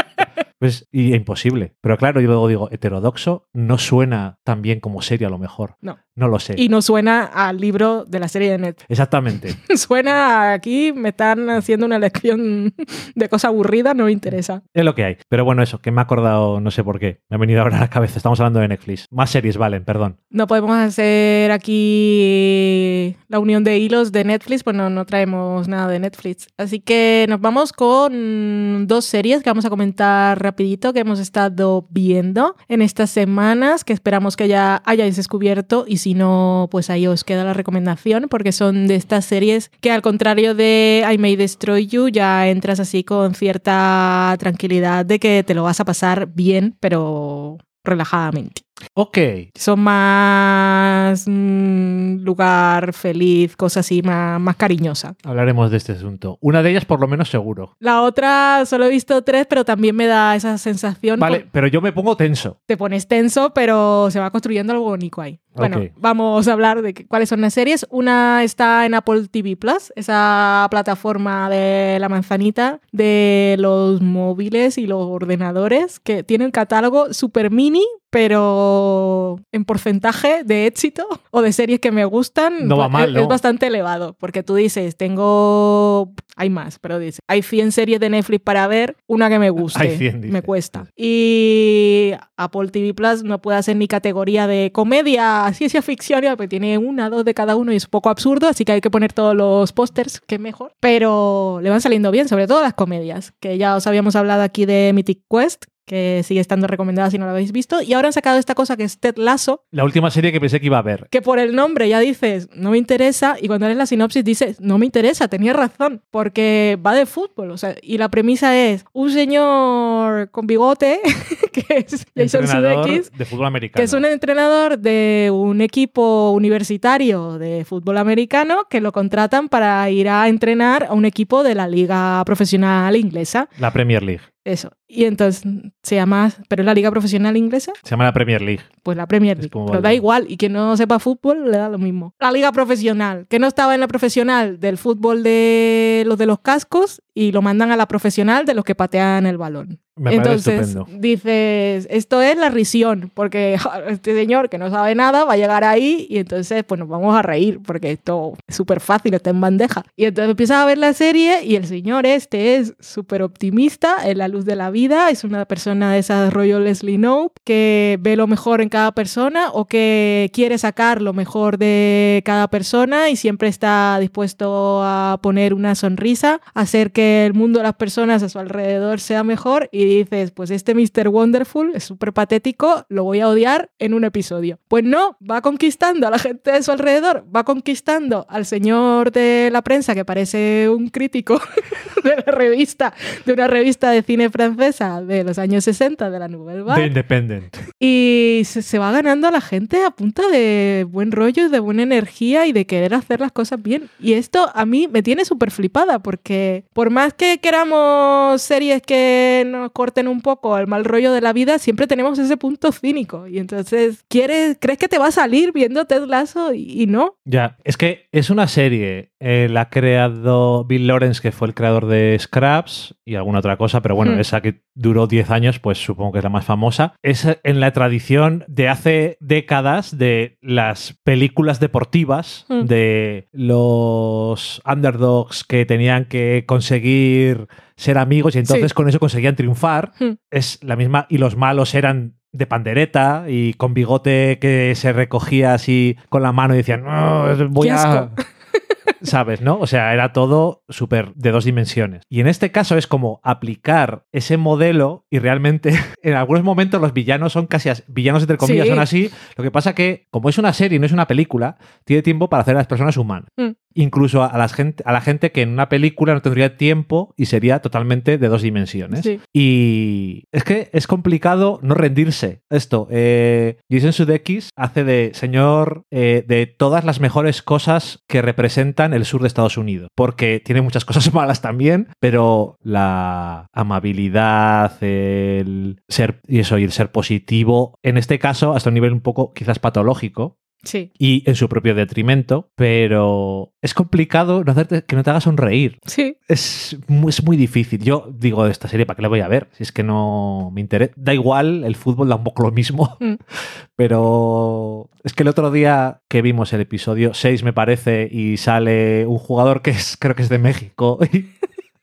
[0.61, 1.75] Pues, y imposible.
[1.81, 5.75] Pero claro, yo luego digo, heterodoxo no suena tan bien como serie a lo mejor.
[5.81, 5.97] No.
[6.15, 6.55] No lo sé.
[6.57, 8.85] Y no suena al libro de la serie de Netflix.
[8.89, 9.55] Exactamente.
[9.75, 12.73] Suena aquí, me están haciendo una lección
[13.15, 14.63] de cosa aburrida, no me interesa.
[14.73, 15.17] Es lo que hay.
[15.29, 17.21] Pero bueno, eso, que me ha acordado, no sé por qué.
[17.29, 18.17] Me ha venido ahora a la cabeza.
[18.17, 19.05] Estamos hablando de Netflix.
[19.09, 20.17] Más series valen, perdón.
[20.29, 25.87] No podemos hacer aquí la unión de hilos de Netflix, pues no, no traemos nada
[25.87, 26.47] de Netflix.
[26.57, 31.87] Así que nos vamos con dos series que vamos a comentar rapidito que hemos estado
[31.89, 37.07] viendo en estas semanas, que esperamos que ya hayáis descubierto y si no, pues ahí
[37.07, 41.35] os queda la recomendación, porque son de estas series que al contrario de I May
[41.35, 46.27] Destroy You, ya entras así con cierta tranquilidad de que te lo vas a pasar
[46.33, 48.61] bien, pero relajadamente
[48.95, 49.17] Ok.
[49.55, 55.15] son más mm, lugar feliz, cosa así más, más cariñosa.
[55.23, 56.37] Hablaremos de este asunto.
[56.41, 57.75] Una de ellas, por lo menos, seguro.
[57.79, 61.19] La otra solo he visto tres, pero también me da esa sensación.
[61.19, 62.57] Vale, por- pero yo me pongo tenso.
[62.65, 65.39] Te pones tenso, pero se va construyendo algo bonito ahí.
[65.53, 67.85] Bueno, vamos a hablar de que- cuáles son las series.
[67.89, 74.87] Una está en Apple TV Plus, esa plataforma de la manzanita de los móviles y
[74.87, 81.51] los ordenadores que tiene el catálogo super mini, pero en porcentaje de éxito o de
[81.53, 83.21] series que me gustan No va mal, es, ¿no?
[83.21, 84.15] es bastante elevado.
[84.19, 86.11] Porque tú dices, tengo.
[86.35, 89.79] Hay más, pero dices, hay 100 series de Netflix para ver, una que me guste.
[89.79, 90.33] Hay 100, dice.
[90.33, 90.85] me cuesta.
[90.95, 96.77] Y Apple TV Plus no puede hacer ni categoría de comedia, ciencia ficción, porque tiene
[96.77, 99.13] una, dos de cada uno y es un poco absurdo, así que hay que poner
[99.13, 100.73] todos los pósters, que mejor.
[100.79, 104.65] Pero le van saliendo bien, sobre todo las comedias, que ya os habíamos hablado aquí
[104.65, 107.81] de Mythic Quest, que sigue estando recomendada si no la habéis visto.
[107.81, 110.61] Y ahora han sacado esta cosa que es Ted Lasso, La última serie que pensé
[110.61, 111.09] que iba a ver.
[111.11, 114.61] que por el nombre ya dices, no me interesa, y cuando lees la sinopsis dices,
[114.61, 118.85] no me interesa, tenía razón, porque va de fútbol, o sea, y la premisa es
[118.93, 121.01] un señor con bigote,
[121.51, 123.81] que es Jason Sudeikis, de fútbol americano.
[123.81, 129.89] que es un entrenador de un equipo universitario de fútbol americano que lo contratan para
[129.89, 133.49] ir a entrenar a un equipo de la liga profesional inglesa.
[133.59, 134.21] La Premier League.
[134.43, 134.71] Eso.
[134.93, 135.43] Y entonces
[135.83, 138.61] se llama, pero es la liga profesional inglesa, Se llama la Premier League.
[138.83, 139.49] pues la Premier League.
[139.53, 142.13] Pero el- da igual, y quien no sepa fútbol le da lo mismo.
[142.19, 146.39] La liga profesional, que no estaba en la profesional del fútbol de los de los
[146.39, 149.79] cascos y lo mandan a la profesional de los que patean el balón.
[149.97, 153.55] Me Entonces dices, esto es la risión, porque
[153.87, 157.13] este señor que no sabe nada va a llegar ahí y entonces pues nos vamos
[157.15, 159.83] a reír, porque esto es súper fácil, está en bandeja.
[159.95, 164.17] Y entonces empiezas a ver la serie y el señor este es súper optimista en
[164.17, 168.15] la luz de la vida, es una persona de esas rollo Leslie Knope, que ve
[168.15, 173.15] lo mejor en cada persona o que quiere sacar lo mejor de cada persona y
[173.15, 178.29] siempre está dispuesto a poner una sonrisa, hacer que el mundo de las personas a
[178.29, 181.09] su alrededor sea mejor y dices, pues este Mr.
[181.09, 184.59] Wonderful es súper patético, lo voy a odiar en un episodio.
[184.67, 189.49] Pues no, va conquistando a la gente de su alrededor, va conquistando al señor de
[189.51, 191.39] la prensa que parece un crítico
[192.03, 192.93] de la revista,
[193.25, 194.29] de una revista de cine
[194.79, 196.81] de los años 60 de la Nouvelle Vague.
[196.81, 197.57] The Independent.
[197.79, 201.59] Y se, se va ganando a la gente a punta de buen rollo, y de
[201.59, 203.89] buena energía y de querer hacer las cosas bien.
[203.99, 209.43] Y esto a mí me tiene súper flipada porque por más que queramos series que
[209.47, 213.27] nos corten un poco el mal rollo de la vida, siempre tenemos ese punto cínico.
[213.27, 216.53] Y entonces, ¿quieres, ¿crees que te va a salir viendo Ted Lasso?
[216.53, 217.15] Y, y no.
[217.25, 219.11] Ya, es que es una serie.
[219.19, 223.57] eh, la ha creado Bill Lawrence, que fue el creador de Scraps y alguna otra
[223.57, 224.19] cosa, pero bueno, Hmm.
[224.19, 226.93] esa que duró 10 años, pues supongo que es la más famosa.
[227.03, 232.65] Es en la tradición de hace décadas de las películas deportivas, Hmm.
[232.65, 238.75] de los underdogs que tenían que conseguir ser amigos y entonces Sí.
[238.75, 239.91] con eso conseguían triunfar.
[239.99, 240.11] Hmm.
[240.29, 245.53] Es la misma, y los malos eran de pandereta y con bigote que se recogía
[245.53, 248.09] así con la mano y decían, no, voy ¡Qué a...
[249.01, 249.41] ¿Sabes?
[249.41, 249.59] ¿No?
[249.59, 252.03] O sea, era todo súper de dos dimensiones.
[252.09, 256.93] Y en este caso es como aplicar ese modelo y realmente en algunos momentos los
[256.93, 258.69] villanos son casi as- villanos entre comillas, Sí.
[258.71, 259.09] son así.
[259.37, 262.29] Lo que pasa que como es una serie y no es una película, tiene tiempo
[262.29, 263.29] para hacer a las personas humanas.
[263.37, 263.51] Mm.
[263.73, 267.27] incluso a la, gente, a la gente que en una película no tendría tiempo y
[267.27, 268.99] sería totalmente de dos dimensiones.
[269.01, 269.19] Sí.
[269.33, 272.41] Y es que es complicado no rendirse.
[272.49, 278.70] Esto, eh, Jason Sudeikis hace de señor eh, de todas las mejores cosas que representan
[278.77, 285.81] el sur de Estados Unidos, porque tiene muchas cosas malas también, pero la amabilidad, el
[285.87, 289.33] ser y eso, y el ser positivo, en este caso hasta un nivel un poco
[289.33, 295.03] quizás patológico, Sí, y en su propio detrimento, pero es complicado no hacerte, que no
[295.03, 295.79] te haga sonreír.
[295.85, 296.17] sí.
[296.27, 297.83] Es, es muy difícil.
[297.83, 299.49] Yo digo de esta serie, ¿para qué la voy a ver?
[299.53, 300.93] Si es que no me interesa.
[300.95, 302.95] Da igual, el fútbol da un poco lo mismo.
[302.99, 303.15] Mm.
[303.75, 309.05] Pero es que el otro día que vimos el episodio 6, me parece, y sale
[309.07, 310.99] un jugador que es, creo que es de México.
[311.11, 311.25] y-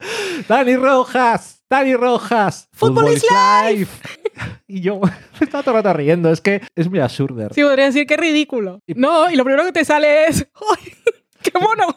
[0.49, 1.65] ¡Dani Rojas!
[1.69, 2.69] ¡Dani Rojas!
[2.73, 3.25] Fútbol is
[3.69, 3.91] life!
[4.67, 6.31] y yo me estaba todo el rato riendo.
[6.31, 7.49] Es que es muy absurdo.
[7.53, 8.81] Sí, podría decir que es ridículo.
[8.89, 10.49] No, y lo primero que te sale es.
[10.77, 10.93] ¡Ay!
[11.41, 11.97] ¡Qué mono!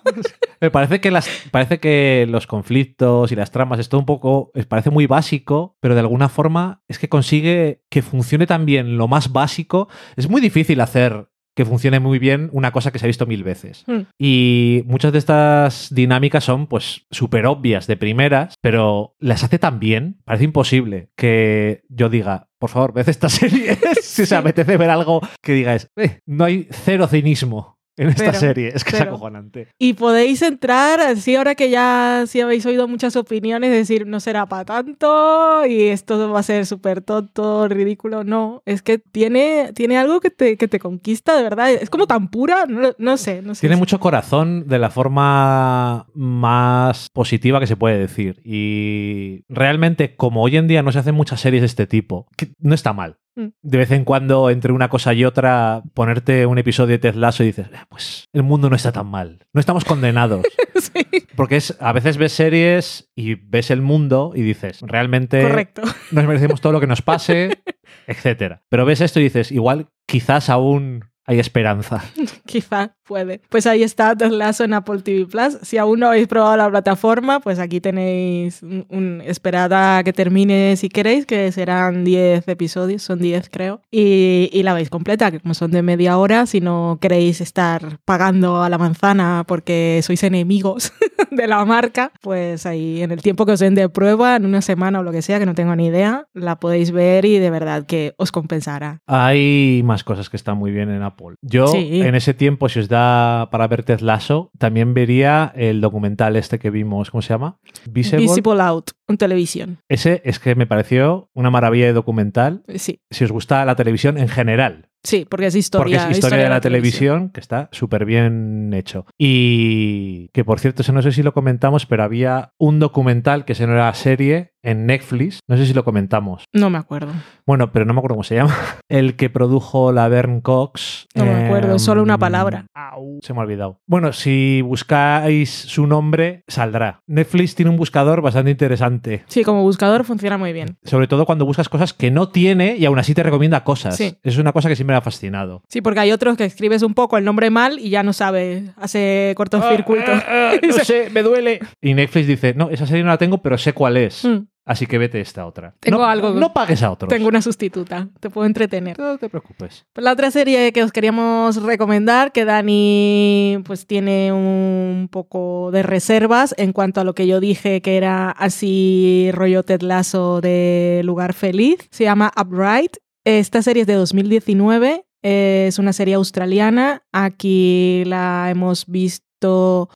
[0.61, 4.51] Me parece que las parece que los conflictos y las tramas es todo un poco
[4.53, 9.07] es- parece muy básico, pero de alguna forma es que consigue que funcione también lo
[9.07, 9.89] más básico.
[10.15, 13.43] Es muy difícil hacer que funcione muy bien una cosa que se ha visto mil
[13.43, 13.83] veces.
[13.87, 13.99] Mm.
[14.17, 19.79] Y muchas de estas dinámicas son pues súper obvias de primeras, pero las hace tan
[19.79, 24.89] bien, parece imposible que yo diga, por favor, ved esta serie, si se apetece ver
[24.89, 29.67] algo que digáis, "Eh, no hay cero cinismo en esta serie, es que es acojonante.
[29.79, 34.45] Y podéis entrar, así ahora que ya sí habéis oído muchas opiniones, decir, no será
[34.45, 38.23] para tanto y esto va a ser súper tonto, ridículo.
[38.23, 41.71] No, es que tiene, tiene algo que te, que te conquista, de verdad.
[41.71, 43.61] Es como tan pura, no, no sé, no sé.
[43.61, 48.41] Tiene si- mucho corazón de la forma más positiva que se puede decir.
[48.43, 52.49] Y realmente, como hoy en día no se hacen muchas series de este tipo, que
[52.59, 53.17] no está mal.
[53.35, 53.47] Mm.
[53.61, 57.43] De vez en cuando, entre una cosa y otra, ponerte un episodio de Ted Lasso
[57.43, 59.39] y dices, "Eh, pues el mundo no está tan mal.
[59.53, 60.45] No estamos condenados.
[60.81, 65.83] Sí, Porque es, a veces ves series y ves el mundo y dices, realmente correcto.
[66.09, 67.61] nos merecemos todo lo que nos pase,
[68.07, 68.63] etcétera.
[68.67, 72.03] Pero ves esto y dices, igual quizás aún hay esperanza.
[72.45, 73.41] Quizá puede.
[73.49, 75.57] Pues ahí está Ted Lasso en Apple TV Plus.
[75.61, 80.13] Si aún no habéis probado la plataforma, pues aquí tenéis un, un- esperad a que
[80.13, 85.29] termine si queréis, que serán 10 episodios, son 10 creo, y, y la veis completa,
[85.31, 89.99] que como son de media hora, si no queréis estar pagando a la manzana porque
[90.03, 90.91] sois enemigos
[91.31, 94.61] de la marca, pues ahí en el tiempo que os den de prueba, en una
[94.61, 97.49] semana o lo que sea, que no tengo ni idea, la podéis ver y de
[97.49, 98.99] verdad que os compensará.
[99.07, 101.35] Hay más cosas que están muy bien en Apple.
[101.41, 102.01] Yo, Sí.
[102.01, 106.59] en ese tiempo, si os da para ver Ted Lasso, también vería el documental este
[106.59, 107.57] que vimos, ¿cómo se llama?
[107.89, 108.25] Visible.
[108.25, 109.77] Visible Out, en televisión.
[109.89, 112.63] Ese es que me pareció una maravilla de documental.
[112.75, 115.99] Sí, Si os gusta la televisión en general, Sí, porque es historia.
[115.99, 119.05] porque es historia, de la televisión, que está súper bien hecho.
[119.17, 123.55] Y que por cierto, eso no sé si lo comentamos, pero había un documental que
[123.55, 126.45] se no era serie en Netflix, no sé si lo comentamos.
[126.53, 127.11] No me acuerdo.
[127.45, 128.55] Bueno, pero no me acuerdo cómo se llama.
[128.89, 131.07] El que produjo la Vern Cox.
[131.15, 132.65] No me acuerdo, solo una em, palabra.
[132.73, 133.79] au, se me ha olvidado.
[133.87, 137.01] Bueno, si buscáis su nombre, saldrá.
[137.07, 139.23] Netflix tiene un buscador bastante interesante.
[139.27, 140.77] Sí, como buscador funciona muy bien.
[140.83, 143.95] Sobre todo cuando buscas cosas que no tiene y aún así te recomienda cosas.
[143.95, 144.17] Sí.
[144.23, 145.63] Es una cosa que siempre me ha fascinado.
[145.69, 148.73] Sí, porque hay otros que escribes un poco el nombre mal y ya no sabe,
[148.77, 150.11] hace cortocircuito.
[150.11, 151.59] Ah, ah, ah, no sé, me duele.
[151.81, 154.25] Y Netflix dice, no, esa serie no la tengo, pero sé cuál es.
[154.25, 155.75] Mm, Así que vete esta otra.
[155.79, 157.09] Tengo no, algo- No pagues a otros.
[157.09, 158.97] Tengo una sustituta, te puedo entretener.
[158.99, 159.85] No te preocupes.
[159.95, 166.53] La otra serie que os queríamos recomendar, que Dani pues tiene un poco de reservas
[166.57, 171.33] en cuanto a lo que yo dije que era así rollo Ted Lasso de Lugar
[171.33, 172.97] Feliz, se llama Upright.
[173.25, 179.25] Esta serie es de 2019, es una serie australiana, aquí la hemos visto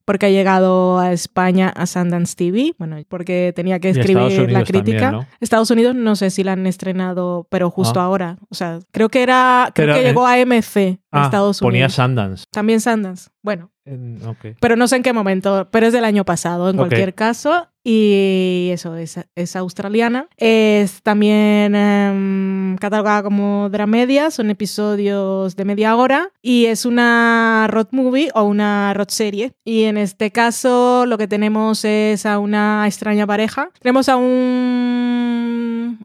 [0.06, 5.00] porque ha llegado a España a Sundance TV, bueno, porque tenía que escribir la crítica.
[5.00, 5.28] también, ¿no?
[5.40, 8.04] Estados Unidos no sé si la han estrenado, pero justo Ah.
[8.06, 8.38] ahora.
[8.50, 11.94] O sea, creo que era, creo Pero que llegó a MC Ah, Estados ponía Unidos.
[11.94, 12.46] Sundance.
[12.52, 13.30] También Sundance.
[13.44, 14.20] Bueno, En-
[14.60, 17.68] pero no sé en qué momento, pero es del año pasado en cualquier caso.
[17.88, 20.28] Y eso, es, es australiana.
[20.38, 27.86] Es también em, catalogada como dramedia, son episodios de media hora y es una road
[27.92, 29.52] movie o una road serie.
[29.64, 33.70] Y en este caso lo que tenemos es a una extraña pareja.
[33.80, 35.25] Tenemos a un,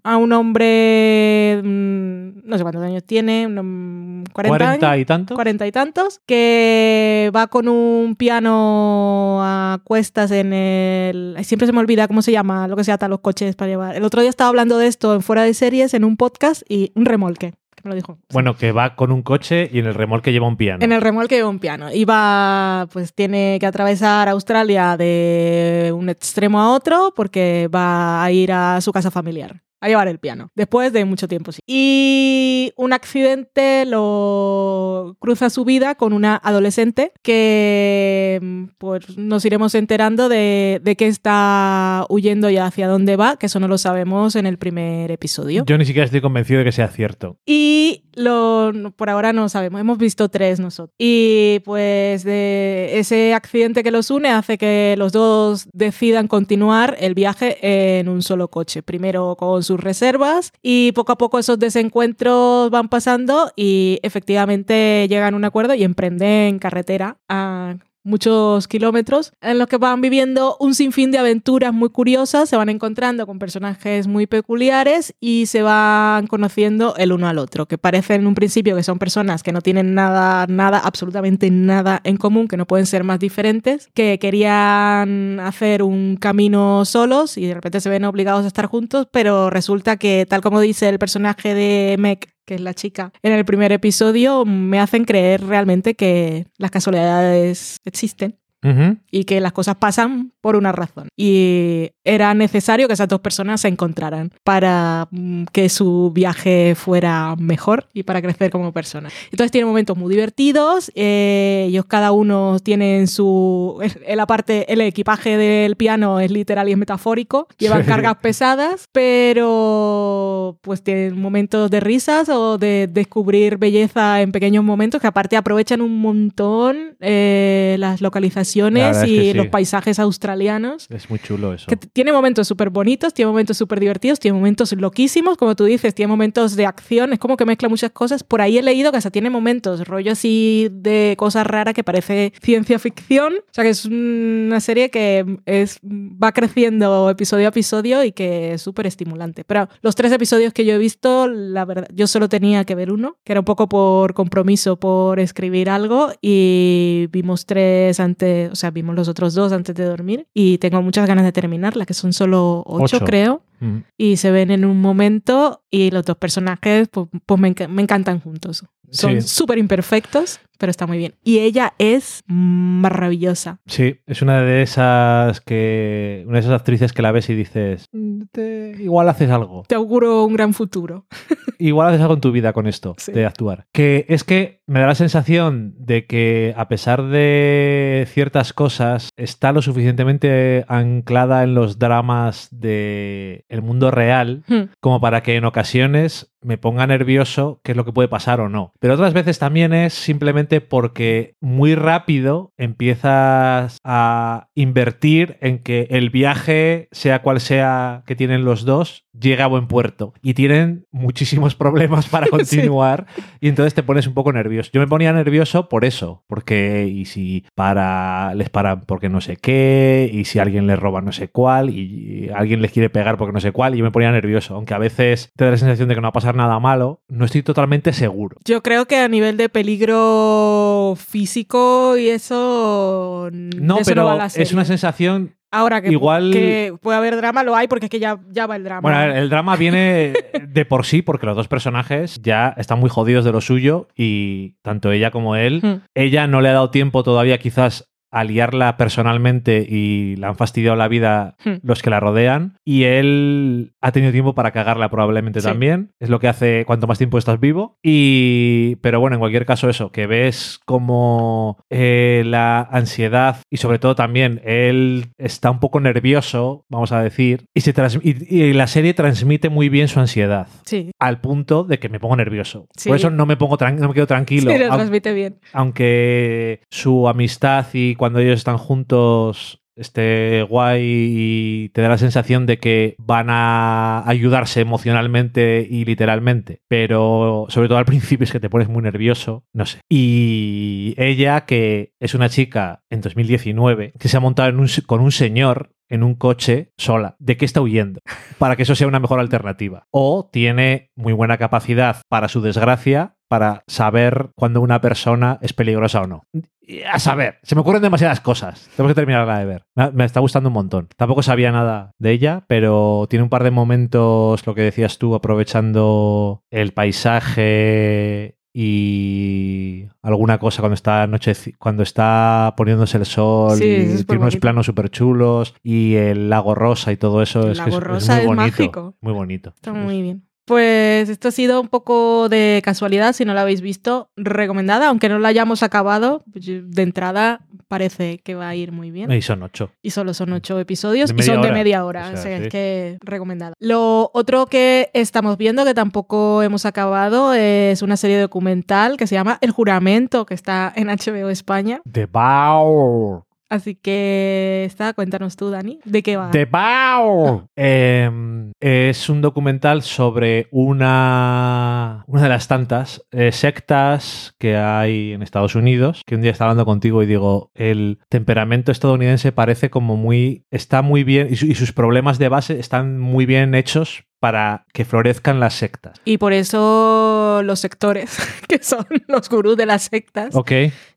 [0.03, 5.35] a un hombre, mm, no sé cuántos años tiene, un- 40, 40 años y tanto.
[5.35, 11.37] cuarenta y tantos, que va con un piano a cuestas en el...
[11.42, 13.70] Siempre se me olvida cómo se llama, lo que se ata a los coches para
[13.70, 13.96] llevar.
[13.96, 16.92] El otro día estaba hablando de esto en Fuera de Series, en un podcast, y
[16.94, 17.55] un remolque.
[17.74, 18.18] que me lo dijo.
[18.33, 20.85] Bueno, que va con un coche y en el remolque lleva un piano.
[20.85, 21.90] En el remolque lleva un piano.
[21.90, 28.31] Y va, pues tiene que atravesar Australia de un extremo a otro porque va a
[28.33, 31.53] ir a su casa familiar a llevar el piano, después de mucho tiempo.
[31.53, 31.61] Sí.
[31.66, 40.29] Y un accidente lo cruza su vida con una adolescente que pues nos iremos enterando
[40.29, 44.47] de, de qué está huyendo y hacia dónde va, que eso no lo sabemos en
[44.47, 45.64] el primer episodio.
[45.66, 47.38] Yo ni siquiera estoy convencido de que sea cierto.
[47.47, 50.94] Y lo, por ahora no sabemos, hemos visto tres nosotros.
[50.99, 57.14] Y pues de ese accidente que los une hace que los dos decidan continuar el
[57.14, 58.83] viaje en un solo coche.
[58.83, 65.35] Primero con sus reservas y poco a poco esos desencuentros van pasando y efectivamente llegan
[65.35, 70.75] a un acuerdo y emprenden carretera a muchos kilómetros, en los que van viviendo un
[70.75, 76.27] sinfín de aventuras muy curiosas, se van encontrando con personajes muy peculiares y se van
[76.27, 79.61] conociendo el uno al otro, que parecen en un principio que son personas que no
[79.61, 85.41] tienen nada, nada, absolutamente nada en común, que no pueden ser más diferentes, que querían
[85.41, 89.97] hacer un camino solos y de repente se ven obligados a estar juntos, pero resulta
[89.97, 93.71] que, tal como dice el personaje de Meg que es la chica, en el primer
[93.71, 98.99] episodio me hacen creer realmente que las casualidades existen Ujú.
[99.11, 101.09] y que las cosas pasan por una razón.
[101.16, 107.37] Y era necesario que esas dos personas se encontraran para mm, que su viaje fuera
[107.37, 109.12] mejor y para crecer como personas.
[109.31, 113.79] Entonces tiene momentos muy divertidos, eh, ellos cada uno tienen su...
[114.07, 120.59] El, aparte, el equipaje del piano es literal y es metafórico, llevan cargas pesadas, pero
[120.61, 125.81] pues tienen momentos de risas o de descubrir belleza en pequeños momentos que aparte aprovechan
[125.81, 128.11] un montón eh, las La
[128.57, 129.35] es y que sí.
[129.35, 130.87] los paisajes australianos.
[130.91, 131.67] Es muy chulo eso.
[131.67, 135.95] Que tiene momentos súper bonitos, tiene momentos súper divertidos, tiene momentos loquísimos, como tú dices,
[135.95, 138.23] tiene momentos de acción, es como que mezcla muchas cosas.
[138.23, 142.33] Por ahí he leído que hasta tiene momentos, rollo así de cosas raras que parece
[142.43, 143.35] ciencia ficción.
[143.35, 148.55] O sea que es una serie que es, va creciendo episodio a episodio y que
[148.55, 149.45] es súper estimulante.
[149.45, 152.93] Pero los tres episodios que yo he visto, la verdad, yo solo tenía que ver
[152.93, 158.55] uno, que era un poco por compromiso, por escribir algo, y vimos tres antes, o
[158.57, 161.94] sea, vimos los otros dos antes de dormir, y tengo muchas ganas de terminarla, que
[161.94, 163.05] son solo ocho, Ocho.
[163.05, 163.83] creo, Ujú.
[163.96, 168.20] y se ven en un momento, y los dos personajes, pues, pues me, me encantan
[168.20, 168.64] juntos.
[168.92, 169.29] Son Sí.
[169.29, 171.14] súper imperfectos, pero está muy bien.
[171.23, 173.61] Y ella es maravillosa.
[173.66, 176.25] Sí, es una de esas que.
[176.27, 177.87] Una de esas actrices que la ves y dices.
[177.92, 179.62] "Mm, te- igual haces algo.
[179.68, 181.07] Te auguro un gran futuro.
[181.61, 183.12] Igual haces algo en tu vida con esto Sí.
[183.12, 183.66] de actuar.
[183.70, 189.53] Que es que me da la sensación de que a pesar de ciertas cosas, está
[189.53, 194.71] lo suficientemente anclada en los dramas de el mundo real Hmm.
[194.81, 198.48] como para que en ocasiones me ponga nervioso qué es lo que puede pasar o
[198.48, 198.72] no.
[198.81, 206.11] Pero otras veces también es simplemente porque muy rápido empiezas a invertir en que el
[206.11, 210.14] viaje, sea cual sea que tienen los dos, llegue a buen puerto.
[210.22, 212.31] Y tienen muchísimos problemas para Sí.
[212.31, 213.07] continuar
[213.40, 214.70] y entonces te pones un poco nervioso.
[214.72, 219.37] Yo me ponía nervioso por eso, porque y si para les paran porque no sé
[219.37, 223.16] qué, y si alguien les roba no sé cuál, y, y alguien les quiere pegar
[223.16, 225.57] porque no sé cuál, y yo me ponía nervioso, aunque a veces te da la
[225.57, 228.37] sensación de que no va a pasar nada malo, no estoy totalmente seguro.
[228.45, 233.29] Yo creo que a nivel de peligro físico y eso.
[233.33, 235.35] No, eso pero va la es una sensación.
[235.53, 238.55] Ahora que, igual- que puede haber drama, lo hay porque es que ya, ya va
[238.55, 238.83] el drama.
[238.83, 240.12] Bueno, a ver, el drama viene
[240.49, 244.53] de por sí, porque los dos personajes ya están muy jodidos de lo suyo, y
[244.62, 245.81] tanto ella como él, Hmm.
[245.97, 250.77] ella no le ha dado tiempo todavía quizás a liarla personalmente y le han fastidiado
[250.77, 251.55] la vida Hmm.
[251.62, 255.46] los que la rodean y él ha tenido tiempo para cagarla probablemente Sí.
[255.46, 259.46] también es lo que hace cuanto más tiempo estás vivo y pero bueno en cualquier
[259.46, 265.61] caso eso que ves como eh, la ansiedad y sobre todo también él está un
[265.61, 270.01] poco nervioso vamos a decir y, se y- y la serie transmite muy bien su
[270.01, 272.89] ansiedad Sí, al punto de que me pongo nervioso Sí.
[272.89, 275.37] por eso no me pongo no me quedo tranquilo sí, lo transmite bien.
[275.53, 282.46] aunque su amistad y cuando ellos están juntos esté guay y te da la sensación
[282.46, 288.40] de que van a ayudarse emocionalmente y literalmente, pero sobre todo al principio es que
[288.40, 289.80] te pones muy nervioso, no sé.
[289.86, 294.51] Y ella, que es una chica en 2019, que se ha montado
[294.86, 297.16] con un señor en un coche sola.
[297.18, 298.01] ¿De qué está huyendo?
[298.38, 299.88] Para que eso sea una mejor alternativa.
[299.90, 306.03] O tiene muy buena capacidad, para su desgracia, para saber cuando una persona es peligrosa
[306.03, 306.24] o no.
[306.61, 308.68] y a saber, se me ocurren demasiadas cosas.
[308.76, 309.62] Tengo que terminarla de ver.
[309.76, 310.89] Me, me está gustando un montón.
[310.97, 315.14] Tampoco sabía nada de ella, pero tiene un par de momentos, lo que decías tú,
[315.14, 323.64] aprovechando el paisaje y alguna cosa cuando está noche cuando está poniéndose el sol Sí,
[323.64, 324.41] y es tiene unos bonito.
[324.41, 327.83] planos súper chulos y el lago rosa y todo eso El es, que lago es-
[327.83, 328.95] es rosa muy es bonito mágico.
[329.01, 330.24] muy bonito Está muy bien.
[330.51, 335.09] Pues esto ha sido un poco de casualidad, si no la habéis visto, recomendada, aunque
[335.09, 339.12] no la hayamos acabado, pues, de entrada parece que va a ir muy bien.
[339.12, 342.12] y son ocho Y solo son ocho episodios y son de media hora, O o
[342.14, 342.42] sea, sea, sí.
[342.44, 343.55] es que recomendada.
[343.61, 349.14] Lo otro que estamos viendo, que tampoco hemos acabado, es una serie documental que se
[349.14, 351.80] llama El Juramento, que está en HBO España.
[351.88, 356.30] The Bow Así que está, cuéntanos tú, Dani, ¿de qué va?
[356.30, 364.57] The Bow Em, es un documental sobre una una de las tantas eh, sectas que
[364.57, 369.32] hay en Estados Unidos que un día estaba hablando contigo y digo el temperamento estadounidense
[369.32, 374.05] parece como muy está muy bien y sus problemas de base están muy bien hechos
[374.21, 375.99] para que florezcan las sectas.
[376.05, 378.18] Y por eso los sectores,
[378.49, 380.35] que son los gurús de las sectas,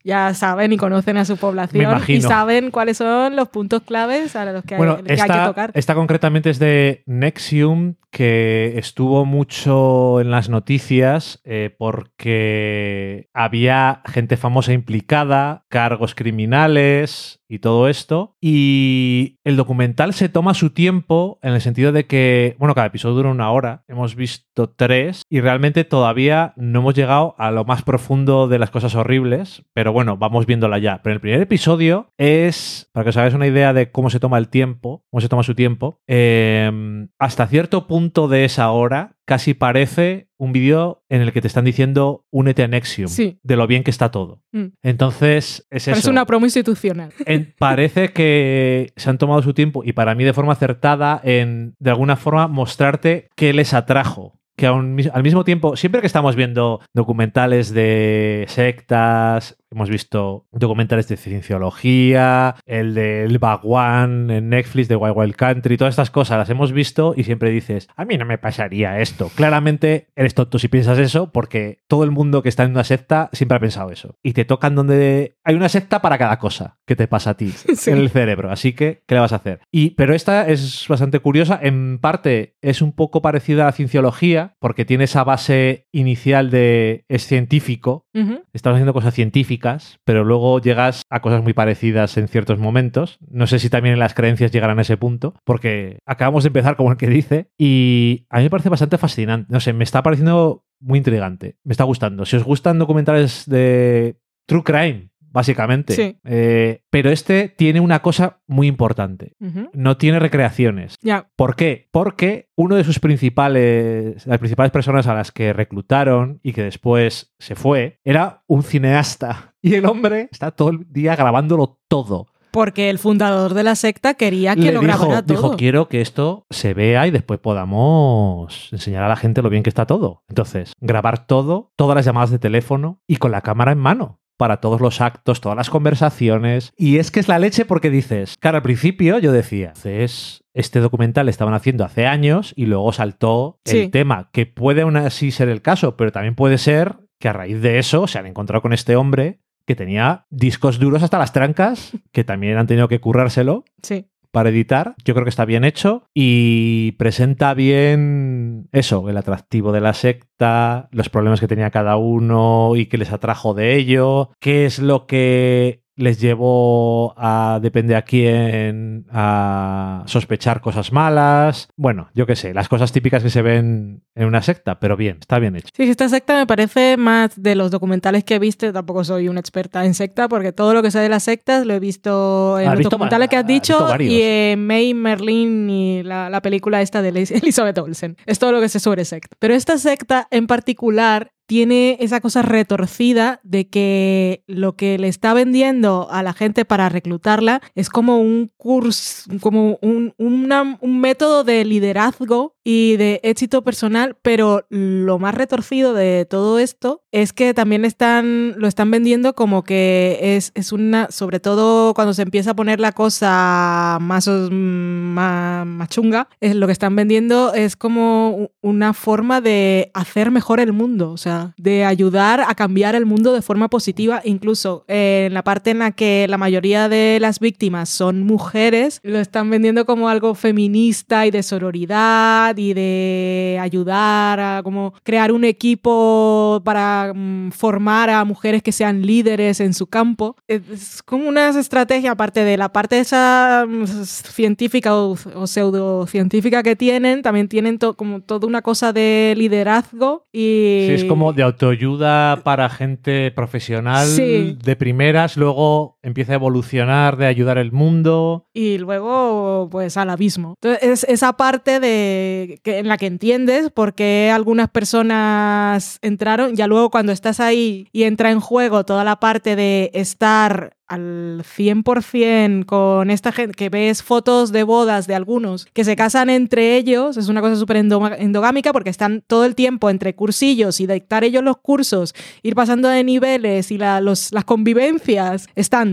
[0.03, 4.45] ya saben y conocen a su población y saben cuáles son los puntos claves a
[4.51, 5.71] los que, hay, Bueno, que hay que tocar.
[5.73, 14.37] esta concretamente es de Nexium, que estuvo mucho en las noticias eh, porque había gente
[14.37, 18.35] famosa implicada, cargos criminales y todo esto.
[18.39, 23.15] Y el documental se toma su tiempo en el sentido de que, bueno, cada episodio
[23.15, 23.83] dura una hora.
[23.87, 28.69] Hemos visto tres y realmente todavía no hemos llegado a lo más profundo de las
[28.69, 31.01] cosas horribles, pero bueno, vamos viéndola ya.
[31.01, 34.37] Pero el primer episodio es, para que os hagáis una idea de cómo se toma
[34.37, 39.53] el tiempo, cómo se toma su tiempo, eh, hasta cierto punto de esa hora casi
[39.53, 43.39] parece un vídeo en el que te están diciendo únete a Nexium, Sí.
[43.43, 44.41] de lo bien que está todo.
[44.51, 44.65] Mm.
[44.81, 46.11] Entonces, es es eso.
[46.11, 47.11] una promo institucional.
[47.25, 51.75] En- parece que se han tomado su tiempo y para mí de forma acertada en
[51.79, 54.39] de alguna forma mostrarte qué les atrajo.
[54.55, 54.83] Que al
[55.23, 62.93] mismo tiempo, siempre que estamos viendo documentales de sectas, hemos visto documentales de cienciología, el
[62.93, 67.23] del Bagwan en Netflix, de Wild Wild Country, todas estas cosas las hemos visto y
[67.23, 69.29] siempre dices, a mí no me pasaría esto.
[69.35, 73.29] Claramente eres tonto si piensas eso porque todo el mundo que está en una secta
[73.33, 74.17] siempre ha pensado eso.
[74.23, 77.49] Y te tocan donde hay una secta para cada cosa que te pasa a ti
[77.75, 77.89] Sí.
[77.91, 78.51] en el cerebro.
[78.51, 79.61] Así que, ¿qué le vas a hacer?
[79.71, 81.59] Y, pero esta es bastante curiosa.
[81.61, 87.05] En parte es un poco parecida a la cienciología porque tiene esa base inicial de
[87.07, 88.05] es científico,
[88.53, 89.62] estamos haciendo cosas científicas,
[90.03, 93.17] pero luego llegas a cosas muy parecidas en ciertos momentos.
[93.29, 96.75] No sé si también en las creencias llegarán a ese punto, porque acabamos de empezar
[96.75, 99.47] como el que dice, y a mí me parece bastante fascinante.
[99.51, 101.57] No sé, me está pareciendo muy intrigante.
[101.63, 102.25] Me está gustando.
[102.25, 105.93] Si os gustan documentales de True Crime, básicamente.
[105.93, 106.19] Sí.
[106.23, 109.33] eh, pero este tiene una cosa muy importante.
[109.73, 110.97] No tiene recreaciones.
[111.01, 111.29] Ya.
[111.35, 111.89] ¿Por qué?
[111.91, 117.33] Porque uno de sus principales, las principales personas a las que reclutaron y que después
[117.39, 119.52] se fue, era un cineasta.
[119.63, 122.27] Y el hombre está todo el día grabándolo todo.
[122.51, 125.35] Porque el fundador de la secta quería que Le lo dijo, grabara todo.
[125.35, 129.63] dijo, quiero que esto se vea y después podamos enseñar a la gente lo bien
[129.63, 130.23] que está todo.
[130.29, 134.57] Entonces, grabar todo, todas las llamadas de teléfono y con la cámara en mano para
[134.57, 136.73] todos los actos, todas las conversaciones.
[136.77, 140.79] Y es que es la leche porque dices, claro, al principio yo decía, entonces este
[140.79, 143.79] documental estaban haciendo hace años y luego saltó Sí.
[143.83, 147.33] el tema, que puede aún así ser el caso, pero también puede ser que a
[147.33, 151.33] raíz de eso se han encontrado con este hombre que tenía discos duros hasta las
[151.33, 154.07] trancas, que también han tenido que currárselo Sí.
[154.31, 154.95] para editar.
[155.05, 160.89] Yo creo que está bien hecho y presenta bien eso, el atractivo de la secta,
[160.91, 165.05] los problemas que tenía cada uno y qué les atrajo de ello, qué es lo
[165.05, 171.67] que les llevó a, depende a quién, a sospechar cosas malas.
[171.75, 175.17] Bueno, yo qué sé, las cosas típicas que se ven en una secta, pero bien,
[175.19, 175.69] está bien hecho.
[175.75, 178.71] Sí, esta secta me parece más de los documentales que he visto.
[178.71, 181.73] Tampoco soy una experta en secta, porque todo lo que sé de las sectas lo
[181.73, 185.69] he visto en Has los visto documentales que has visto dicho y en May Merlin
[185.69, 188.17] y la, la película esta de Elizabeth Olsen.
[188.25, 189.35] Es todo lo que sé sobre secta.
[189.39, 195.33] Pero esta secta en particular tiene esa cosa retorcida de que lo que le está
[195.33, 201.65] vendiendo a la gente para reclutarla es como un curso, como un, un método de
[201.65, 207.83] liderazgo y de éxito personal, pero lo más retorcido de todo esto es que también
[207.83, 212.55] están, lo están vendiendo como que es, es una, sobre todo cuando se empieza a
[212.55, 218.93] poner la cosa más, más, más chunga, es lo que están vendiendo es como una
[218.93, 223.41] forma de hacer mejor el mundo, o sea, de ayudar a cambiar el mundo de
[223.41, 227.89] forma positiva, incluso eh, en la parte en la que la mayoría de las víctimas
[227.89, 234.61] son mujeres, lo están vendiendo como algo feminista y de sororidad y de ayudar a
[234.63, 240.35] como crear un equipo para mm, formar a mujeres que sean líderes en su campo.
[240.47, 246.75] Es como una estrategia, aparte de la parte esa mm, científica o, o pseudocientífica que
[246.75, 250.85] tienen, también tienen como toda una cosa de liderazgo y...
[250.87, 254.57] Sí, es como de autoayuda para gente profesional Sí.
[254.61, 258.45] de primeras, luego empieza a evolucionar de ayudar el mundo.
[258.53, 260.55] y luego pues al abismo.
[260.61, 266.55] Entonces es esa parte de que, en la que entiendes por qué algunas personas entraron,
[266.55, 271.43] ya luego cuando estás ahí y entra en juego toda la parte de estar al
[271.43, 276.75] 100% con esta gente, que ves fotos de bodas de algunos que se casan entre
[276.75, 281.23] ellos, es una cosa súper endogámica porque están todo el tiempo entre cursillos y dictar
[281.23, 285.92] ellos los cursos, ir pasando de niveles y las convivencias, están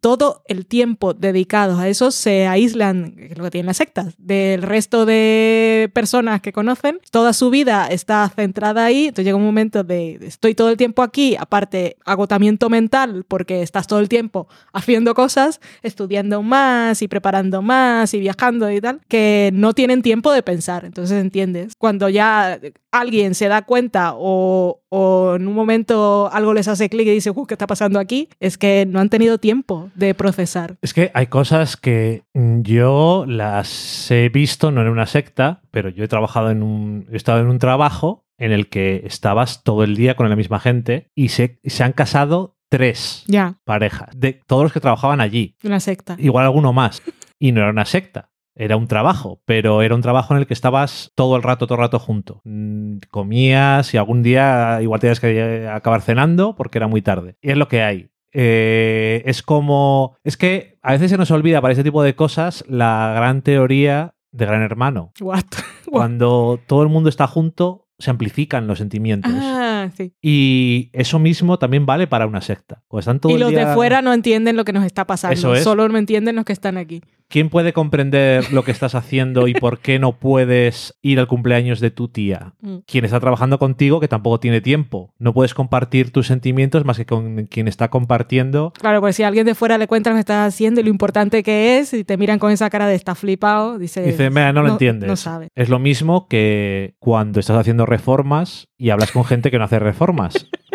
[0.00, 5.06] todo el tiempo dedicados a eso, se aíslan, lo que tienen las sectas, del resto
[5.06, 10.18] de personas que conocen, toda su vida está centrada ahí, entonces llega un momento de
[10.22, 15.60] estoy todo el tiempo aquí, aparte agotamiento mental porque estás todo el tiempo haciendo cosas,
[15.82, 20.84] estudiando más y preparando más y viajando y tal, que no tienen tiempo de pensar.
[20.84, 21.74] Entonces, ¿entiendes?
[21.78, 27.06] Cuando ya alguien se da cuenta o, o en un momento algo les hace clic
[27.06, 28.28] y dice, "Uh, ¿qué está pasando aquí?
[28.40, 30.76] Es que no han tenido tiempo de procesar.
[30.82, 35.88] Es que hay cosas que mm, yo las he visto, no en una secta, pero
[35.88, 37.06] yo he trabajado en un.
[37.12, 40.60] He estado en un trabajo en el que estabas todo el día con la misma
[40.60, 45.56] gente y se, se han casado tres Ya, parejas de todos los que trabajaban allí.
[45.64, 46.16] una secta.
[46.18, 47.02] igual alguno más.
[47.38, 48.30] Y no era una secta.
[48.58, 51.76] Era un trabajo, pero era un trabajo en el que estabas todo el rato, todo
[51.76, 52.40] el rato junto.
[52.44, 57.36] Mm, Comías y algún día igual tenías que eh, acabar cenando porque era muy tarde.
[57.42, 58.08] Y es lo que hay.
[58.38, 60.16] Eh, es como...
[60.22, 64.14] Es que a veces se nos olvida para ese tipo de cosas la gran teoría
[64.30, 65.12] de Gran Hermano.
[65.20, 65.44] What?
[65.90, 69.32] Cuando todo el mundo está junto, se amplifican los sentimientos.
[69.34, 70.12] Ah, sí.
[70.20, 72.82] Y eso mismo también vale para una secta.
[72.98, 75.32] Están todo Y los día- de fuera no entienden lo que nos está pasando.
[75.32, 75.64] Eso es.
[75.64, 77.00] Solo no entienden los que están aquí.
[77.28, 81.80] ¿Quién puede comprender lo que estás haciendo y por qué no puedes ir al cumpleaños
[81.80, 82.54] de tu tía?
[82.60, 82.76] Mm.
[82.86, 85.12] Quien está trabajando contigo que tampoco tiene tiempo.
[85.18, 88.72] No puedes compartir tus sentimientos más que con quien está compartiendo.
[88.78, 90.90] Claro, pues si a alguien de fuera le cuentas lo que estás haciendo y lo
[90.90, 94.02] importante que es, y te miran con esa cara de está flipado, dice.
[94.02, 95.08] Dice, mira, no lo entiendes.
[95.08, 95.48] No sabe.
[95.54, 99.78] Es lo mismo que cuando estás haciendo reformas y hablas con gente que no hace
[99.78, 100.48] reformas.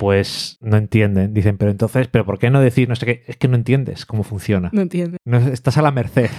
[0.00, 1.34] Pues no entienden.
[1.34, 2.88] Dicen, pero entonces, ¿pero por qué no decir?
[2.88, 3.22] No sé qué.
[3.26, 4.70] Es que no entiendes cómo funciona.
[4.72, 5.18] No entiende.
[5.26, 6.30] No, estás a la merced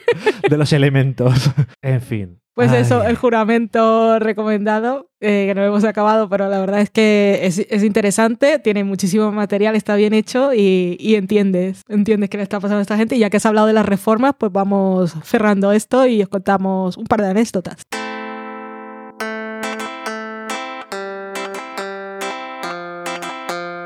[0.48, 1.50] de los elementos.
[1.82, 2.40] En fin.
[2.54, 2.80] Pues Ay.
[2.80, 7.58] eso, el juramento recomendado, eh, que no hemos acabado, pero la verdad es que es,
[7.58, 12.58] es interesante, tiene muchísimo material, está bien hecho y, y entiendes, entiendes qué le está
[12.58, 13.16] pasando a esta gente.
[13.16, 16.96] Y ya que has hablado de las reformas, pues vamos cerrando esto y os contamos
[16.96, 17.82] un par de anécdotas.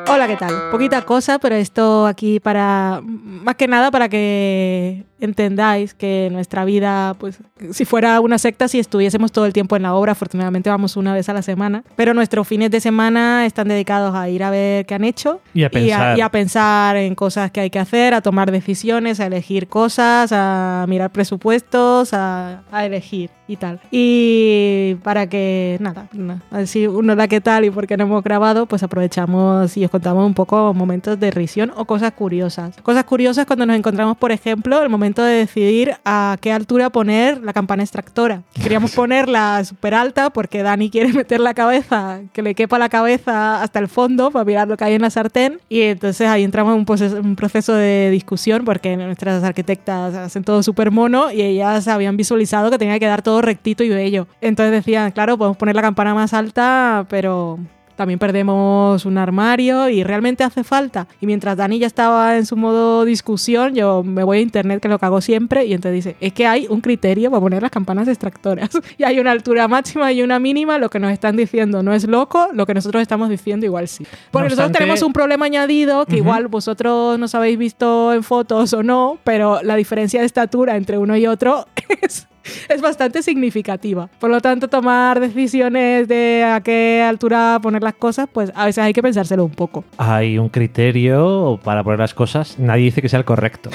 [0.06, 0.70] Hola, ¿qué tal?
[0.70, 7.14] Poquita cosa, pero esto aquí para, más que nada para que entendáis que nuestra vida,
[7.18, 7.38] pues,
[7.72, 11.12] si fuera una secta, si estuviésemos todo el tiempo en la obra, afortunadamente vamos una
[11.14, 14.86] vez a la semana, pero nuestros fines de semana están dedicados a ir a ver
[14.86, 16.18] qué han hecho Y a pensar.
[16.18, 20.30] y a pensar en cosas que hay que hacer, a tomar decisiones, a elegir cosas,
[20.32, 23.80] a mirar presupuestos, a, a elegir y tal.
[23.90, 28.04] Y para que, nada, na- a decir uno la qué tal y por qué no
[28.04, 32.76] hemos grabado, pues aprovechamos y os contamos un poco momentos de risión o cosas curiosas.
[32.82, 37.42] Cosas curiosas cuando nos encontramos, por ejemplo, el momento de decidir a qué altura poner
[37.42, 38.42] la campana extractora.
[38.62, 43.62] Queríamos ponerla súper alta porque Dani quiere meter la cabeza, que le quepa la cabeza
[43.62, 45.60] hasta el fondo para mirar lo que hay en la sartén.
[45.68, 50.44] Y entonces ahí entramos en un proceso, un proceso de discusión porque nuestras arquitectas hacen
[50.44, 54.26] todo súper mono y ellas habían visualizado que tenía que quedar todo rectito y bello.
[54.40, 57.58] Entonces decían, claro, podemos poner la campana más alta, pero
[57.96, 61.06] también perdemos un armario y realmente hace falta.
[61.20, 64.88] Y mientras Dani ya estaba en su modo discusión, yo me voy a internet, que
[64.88, 68.08] lo cago siempre, y entonces dice, es que hay un criterio para poner las campanas
[68.08, 68.70] extractoras.
[68.98, 72.06] y hay una altura máxima y una mínima, lo que nos están diciendo no es
[72.06, 74.04] loco, lo que nosotros estamos diciendo igual sí.
[74.30, 78.72] Porque nosotros obstante- tenemos un problema añadido que igual vosotros nos habéis visto en fotos
[78.72, 81.66] o no, pero la diferencia de estatura entre uno y otro
[82.02, 82.26] es
[82.68, 84.08] es bastante significativa.
[84.18, 88.84] Por lo tanto, tomar decisiones de a qué altura poner las cosas, pues a veces
[88.84, 89.84] hay que pensárselo un poco.
[89.96, 92.58] Hay un criterio para poner las cosas.
[92.58, 93.70] Nadie dice que sea el correcto.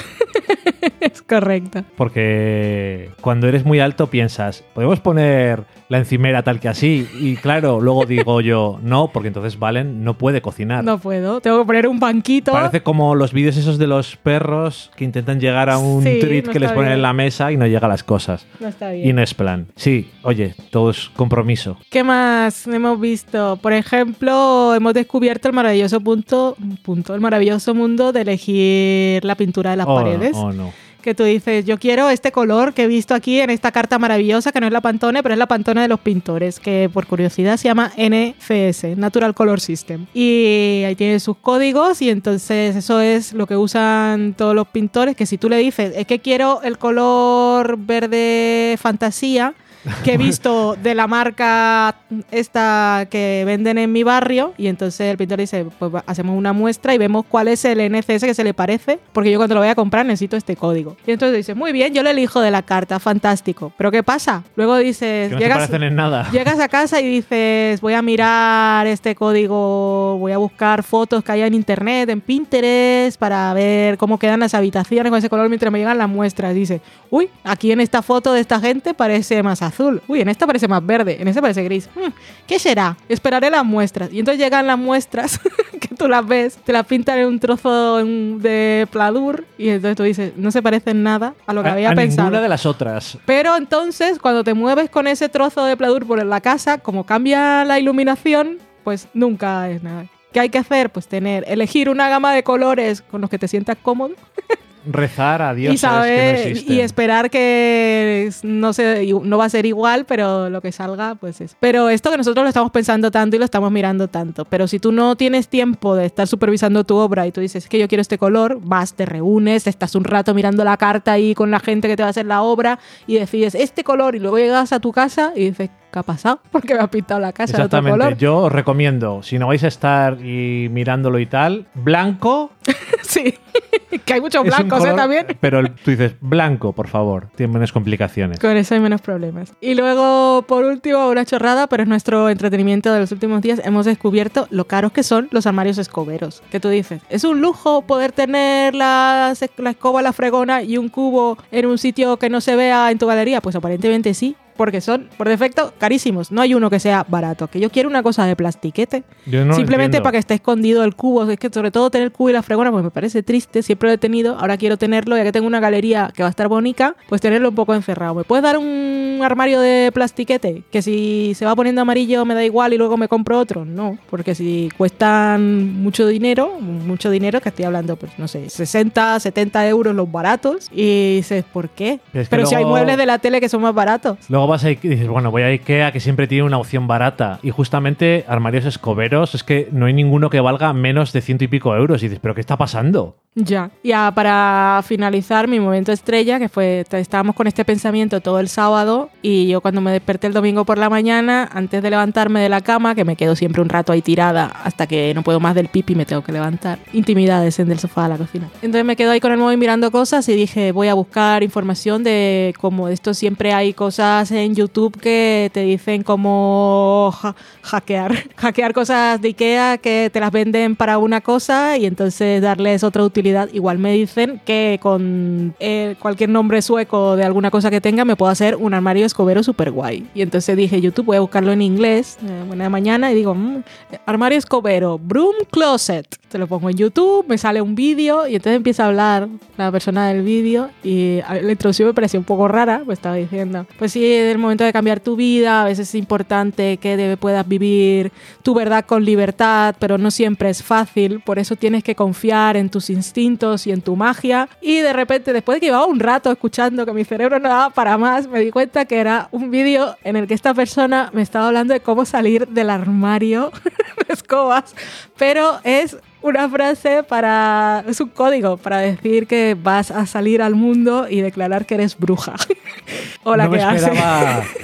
[1.00, 1.84] es correcto.
[1.96, 7.06] Porque cuando eres muy alto piensas, podemos poner la encimera tal que así.
[7.20, 10.82] Y claro, luego digo yo, no, porque entonces Valen no puede cocinar.
[10.84, 12.52] No puedo, tengo que poner un banquito.
[12.52, 16.46] Parece como los vídeos esos de los perros que intentan llegar a un Sí, treat
[16.46, 16.96] no que les ponen bien.
[16.98, 18.46] en la mesa y no llega a las cosas.
[18.60, 19.16] No está Y bien.
[19.16, 19.66] no es plan.
[19.76, 21.76] Sí, oye, todo es compromiso.
[21.90, 23.58] ¿Qué más hemos visto?
[23.60, 29.72] Por ejemplo, hemos descubierto el maravilloso punto, punto, el maravilloso mundo de elegir la pintura
[29.72, 30.32] de las Oh, paredes.
[30.36, 30.72] oh, no.
[31.02, 34.52] Que tú dices, yo quiero este color que he visto aquí en esta carta maravillosa,
[34.52, 37.56] que no es la Pantone, pero es la Pantone de los pintores, que por curiosidad
[37.56, 40.06] se llama NCS, Natural Color System.
[40.14, 45.16] Y ahí tiene sus códigos y entonces eso es lo que usan todos los pintores,
[45.16, 49.54] que si tú le dices, es que quiero el color verde fantasía,
[50.04, 51.96] que he visto de la marca
[52.30, 56.94] esta que venden en mi barrio y entonces el pintor dice, pues hacemos una muestra
[56.94, 59.70] y vemos cuál es el NCS que se le parece, porque yo cuando lo voy
[59.70, 60.96] a comprar necesito este código.
[61.06, 63.72] Y entonces dice, muy bien, yo lo elijo de la carta, fantástico.
[63.76, 64.42] Pero ¿qué pasa?
[64.56, 66.30] Luego dices, Que no llegas, en nada.
[66.32, 71.32] llegas a casa y dices, voy a mirar este código, voy a buscar fotos que
[71.32, 75.72] haya en internet, en Pinterest, para ver cómo quedan las habitaciones con ese color mientras
[75.72, 76.54] me llegan las muestras.
[76.54, 80.46] Dice, uy, aquí en esta foto de esta gente parece más azul, uy, en esta
[80.46, 81.88] parece más verde, en esta parece gris.
[81.94, 82.10] Hmm,
[82.46, 82.96] ¿Qué será?
[83.08, 84.12] Esperaré las muestras.
[84.12, 85.40] Y entonces llegan las muestras,
[85.80, 90.02] que tú las ves, te las pintan en un trozo de pladur y entonces tú
[90.02, 92.28] dices, no se parecen nada a lo que A- había a pensado.
[92.28, 93.18] ninguna de las otras.
[93.26, 97.64] Pero entonces, cuando te mueves con ese trozo de pladur por la casa, como cambia
[97.64, 100.06] la iluminación, pues nunca es nada.
[100.32, 100.90] ¿Qué hay que hacer?
[100.90, 104.14] Pues tener, elegir una gama de colores con los que te sientas cómodo
[104.86, 109.48] Rezar a Dios y saber que no y esperar que no se no va a
[109.48, 111.56] ser igual, pero lo que salga pues es.
[111.60, 114.78] Pero esto que nosotros lo estamos pensando tanto y lo estamos mirando tanto, pero si
[114.78, 118.00] tú no tienes tiempo de estar supervisando tu obra y tú dices que yo quiero
[118.02, 121.88] este color, vas, te reúnes, estás un rato mirando la carta ahí con la gente
[121.88, 124.80] que te va a hacer la obra y decides este color y luego llegas a
[124.80, 126.40] tu casa y dices, ¿qué ha pasado?
[126.52, 127.98] Porque me ha pintado la casa de otro Exactamente.
[128.04, 128.18] color.
[128.18, 132.52] Yo os recomiendo, si no vais a estar y mirándolo y tal, blanco.
[133.02, 133.34] sí.
[134.04, 134.92] que hay muchos blancos ¿eh?
[134.94, 135.26] también.
[135.40, 137.28] Pero el- tú dices, blanco, por favor.
[137.34, 138.38] Tiene menos complicaciones.
[138.38, 139.52] Con eso hay menos problemas.
[139.60, 143.60] Y luego, por último, una chorrada, pero es nuestro entretenimiento de los últimos días.
[143.64, 146.42] Hemos descubierto lo caros que son los armarios escoberos.
[146.50, 150.88] Que tú dices, es un lujo poder tener la, la escoba, la fregona y un
[150.88, 153.40] cubo en un sitio que no se vea en tu galería.
[153.40, 154.36] Pues aparentemente sí.
[154.60, 156.30] Porque son, por defecto, carísimos.
[156.30, 157.46] No hay uno que sea barato.
[157.46, 159.04] Que yo quiero una cosa de plastiquete.
[159.24, 160.02] Yo no Simplemente entiendo.
[160.02, 161.26] para que esté escondido el cubo.
[161.30, 163.62] Es que sobre todo tener el cubo y la fregona, pues me parece triste.
[163.62, 164.36] Siempre lo he tenido.
[164.38, 167.48] Ahora quiero tenerlo, ya que tengo una galería que va a estar bonita, pues tenerlo
[167.48, 168.14] un poco encerrado.
[168.16, 170.62] ¿Me puedes dar un armario de plastiquete?
[170.70, 173.64] Que si se va poniendo amarillo me da igual y luego me compro otro.
[173.64, 179.20] No, porque si cuestan mucho dinero, mucho dinero, que estoy hablando, pues no sé, 60,
[179.20, 180.68] 70 euros los baratos.
[180.70, 182.00] Y dices, ¿por qué?
[182.12, 184.18] Es que Pero si hay muebles de la tele que son más baratos.
[184.28, 187.38] Luego vas a dices, bueno, voy a Ikea que siempre tiene una opción barata.
[187.42, 191.48] Y justamente armarios escoberos es que no hay ninguno que valga menos de ciento y
[191.48, 192.02] pico euros.
[192.02, 193.16] Y dices, ¿pero qué está pasando?
[193.36, 193.70] Ya.
[193.84, 199.08] Ya para finalizar mi momento estrella, que fue, estábamos con este pensamiento todo el sábado
[199.22, 202.60] y yo cuando me desperté el domingo por la mañana, antes de levantarme de la
[202.60, 205.68] cama, que me quedo siempre un rato ahí tirada hasta que no puedo más del
[205.68, 206.80] pipi me tengo que levantar.
[206.92, 208.48] Intimidades en del sofá a la cocina.
[208.62, 212.02] Entonces me quedo ahí con el móvil mirando cosas y dije, voy a buscar información
[212.02, 218.72] de cómo esto siempre hay cosas en YouTube que te dicen cómo ja- hackear, hackear
[218.72, 223.19] cosas de Ikea que te las venden para una cosa y entonces darles otra utilidad.
[223.52, 228.16] Igual me dicen que con eh, cualquier nombre sueco de alguna cosa que tenga me
[228.16, 230.06] puedo hacer un armario escobero súper guay.
[230.14, 233.62] Y entonces dije, YouTube, voy a buscarlo en inglés, eh, buena mañana, y digo, mm,
[234.06, 236.06] armario escobero, broom closet.
[236.28, 239.72] Te lo pongo en YouTube, me sale un vídeo y entonces empieza a hablar la
[239.72, 243.66] persona del vídeo y a- la introducción me pareció un poco rara, pues estaba diciendo,
[243.78, 247.16] pues sí, es el momento de cambiar tu vida, a veces es importante que debe-
[247.16, 248.12] puedas vivir
[248.44, 252.68] tu verdad con libertad, pero no siempre es fácil, por eso tienes que confiar en
[252.70, 254.48] tus instintos y en tu magia.
[254.60, 257.70] Y de repente, después de que llevaba un rato escuchando que mi cerebro no daba
[257.70, 261.22] para más, me di cuenta que era un vídeo en el que esta persona me
[261.22, 263.50] estaba hablando de cómo salir del armario
[264.06, 264.74] de escobas,
[265.16, 267.84] pero es una frase para.
[267.88, 271.98] Es un código para decir que vas a salir al mundo y declarar que eres
[271.98, 272.34] bruja.
[273.24, 273.82] Hola, no me ¿qué haces?
[273.84, 274.42] esperaba.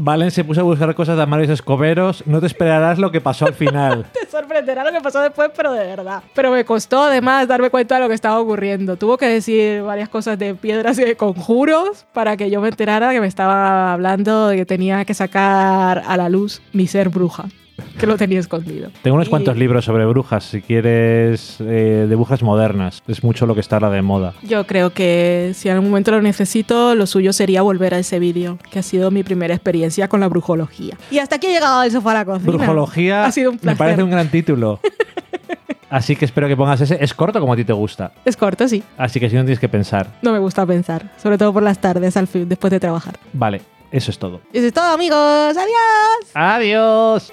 [0.00, 2.22] Valen se puso a buscar cosas de armarios escoberos.
[2.24, 4.06] No te esperarás lo que pasó al final.
[4.12, 6.22] Te sorprenderá lo que pasó después, pero de verdad.
[6.34, 8.96] Pero me costó además darme cuenta de lo que estaba ocurriendo.
[8.96, 13.10] Tuvo que decir varias cosas de piedras y de conjuros para que yo me enterara
[13.10, 17.46] que me estaba hablando de que tenía que sacar a la luz mi ser bruja.
[17.98, 18.90] Que lo tenía escondido.
[19.02, 23.02] Tengo unos Y- cuantos libros sobre brujas, si quieres, eh, de brujas modernas.
[23.08, 24.34] Es mucho lo que está ahora de moda.
[24.42, 28.18] Yo creo que si en algún momento lo necesito, lo suyo sería volver a ese
[28.18, 30.96] vídeo, que ha sido mi primera experiencia con la brujología.
[31.10, 32.50] Y hasta aquí he llegado el sofá a la cocina.
[32.52, 33.78] Brujología Ha sido un me placer.
[33.78, 34.80] parece un gran título.
[35.90, 36.98] Así que espero que pongas ese.
[37.02, 38.12] Es corto como a ti te gusta.
[38.26, 38.82] Es corto, sí.
[38.98, 40.06] Así que si no tienes que pensar.
[40.20, 43.18] No me gusta pensar, sobre todo por las tardes al fin, después de trabajar.
[43.32, 44.42] Vale, eso es todo.
[44.52, 45.16] Eso es todo, amigos.
[45.56, 46.30] Adiós.
[46.34, 47.32] Adiós.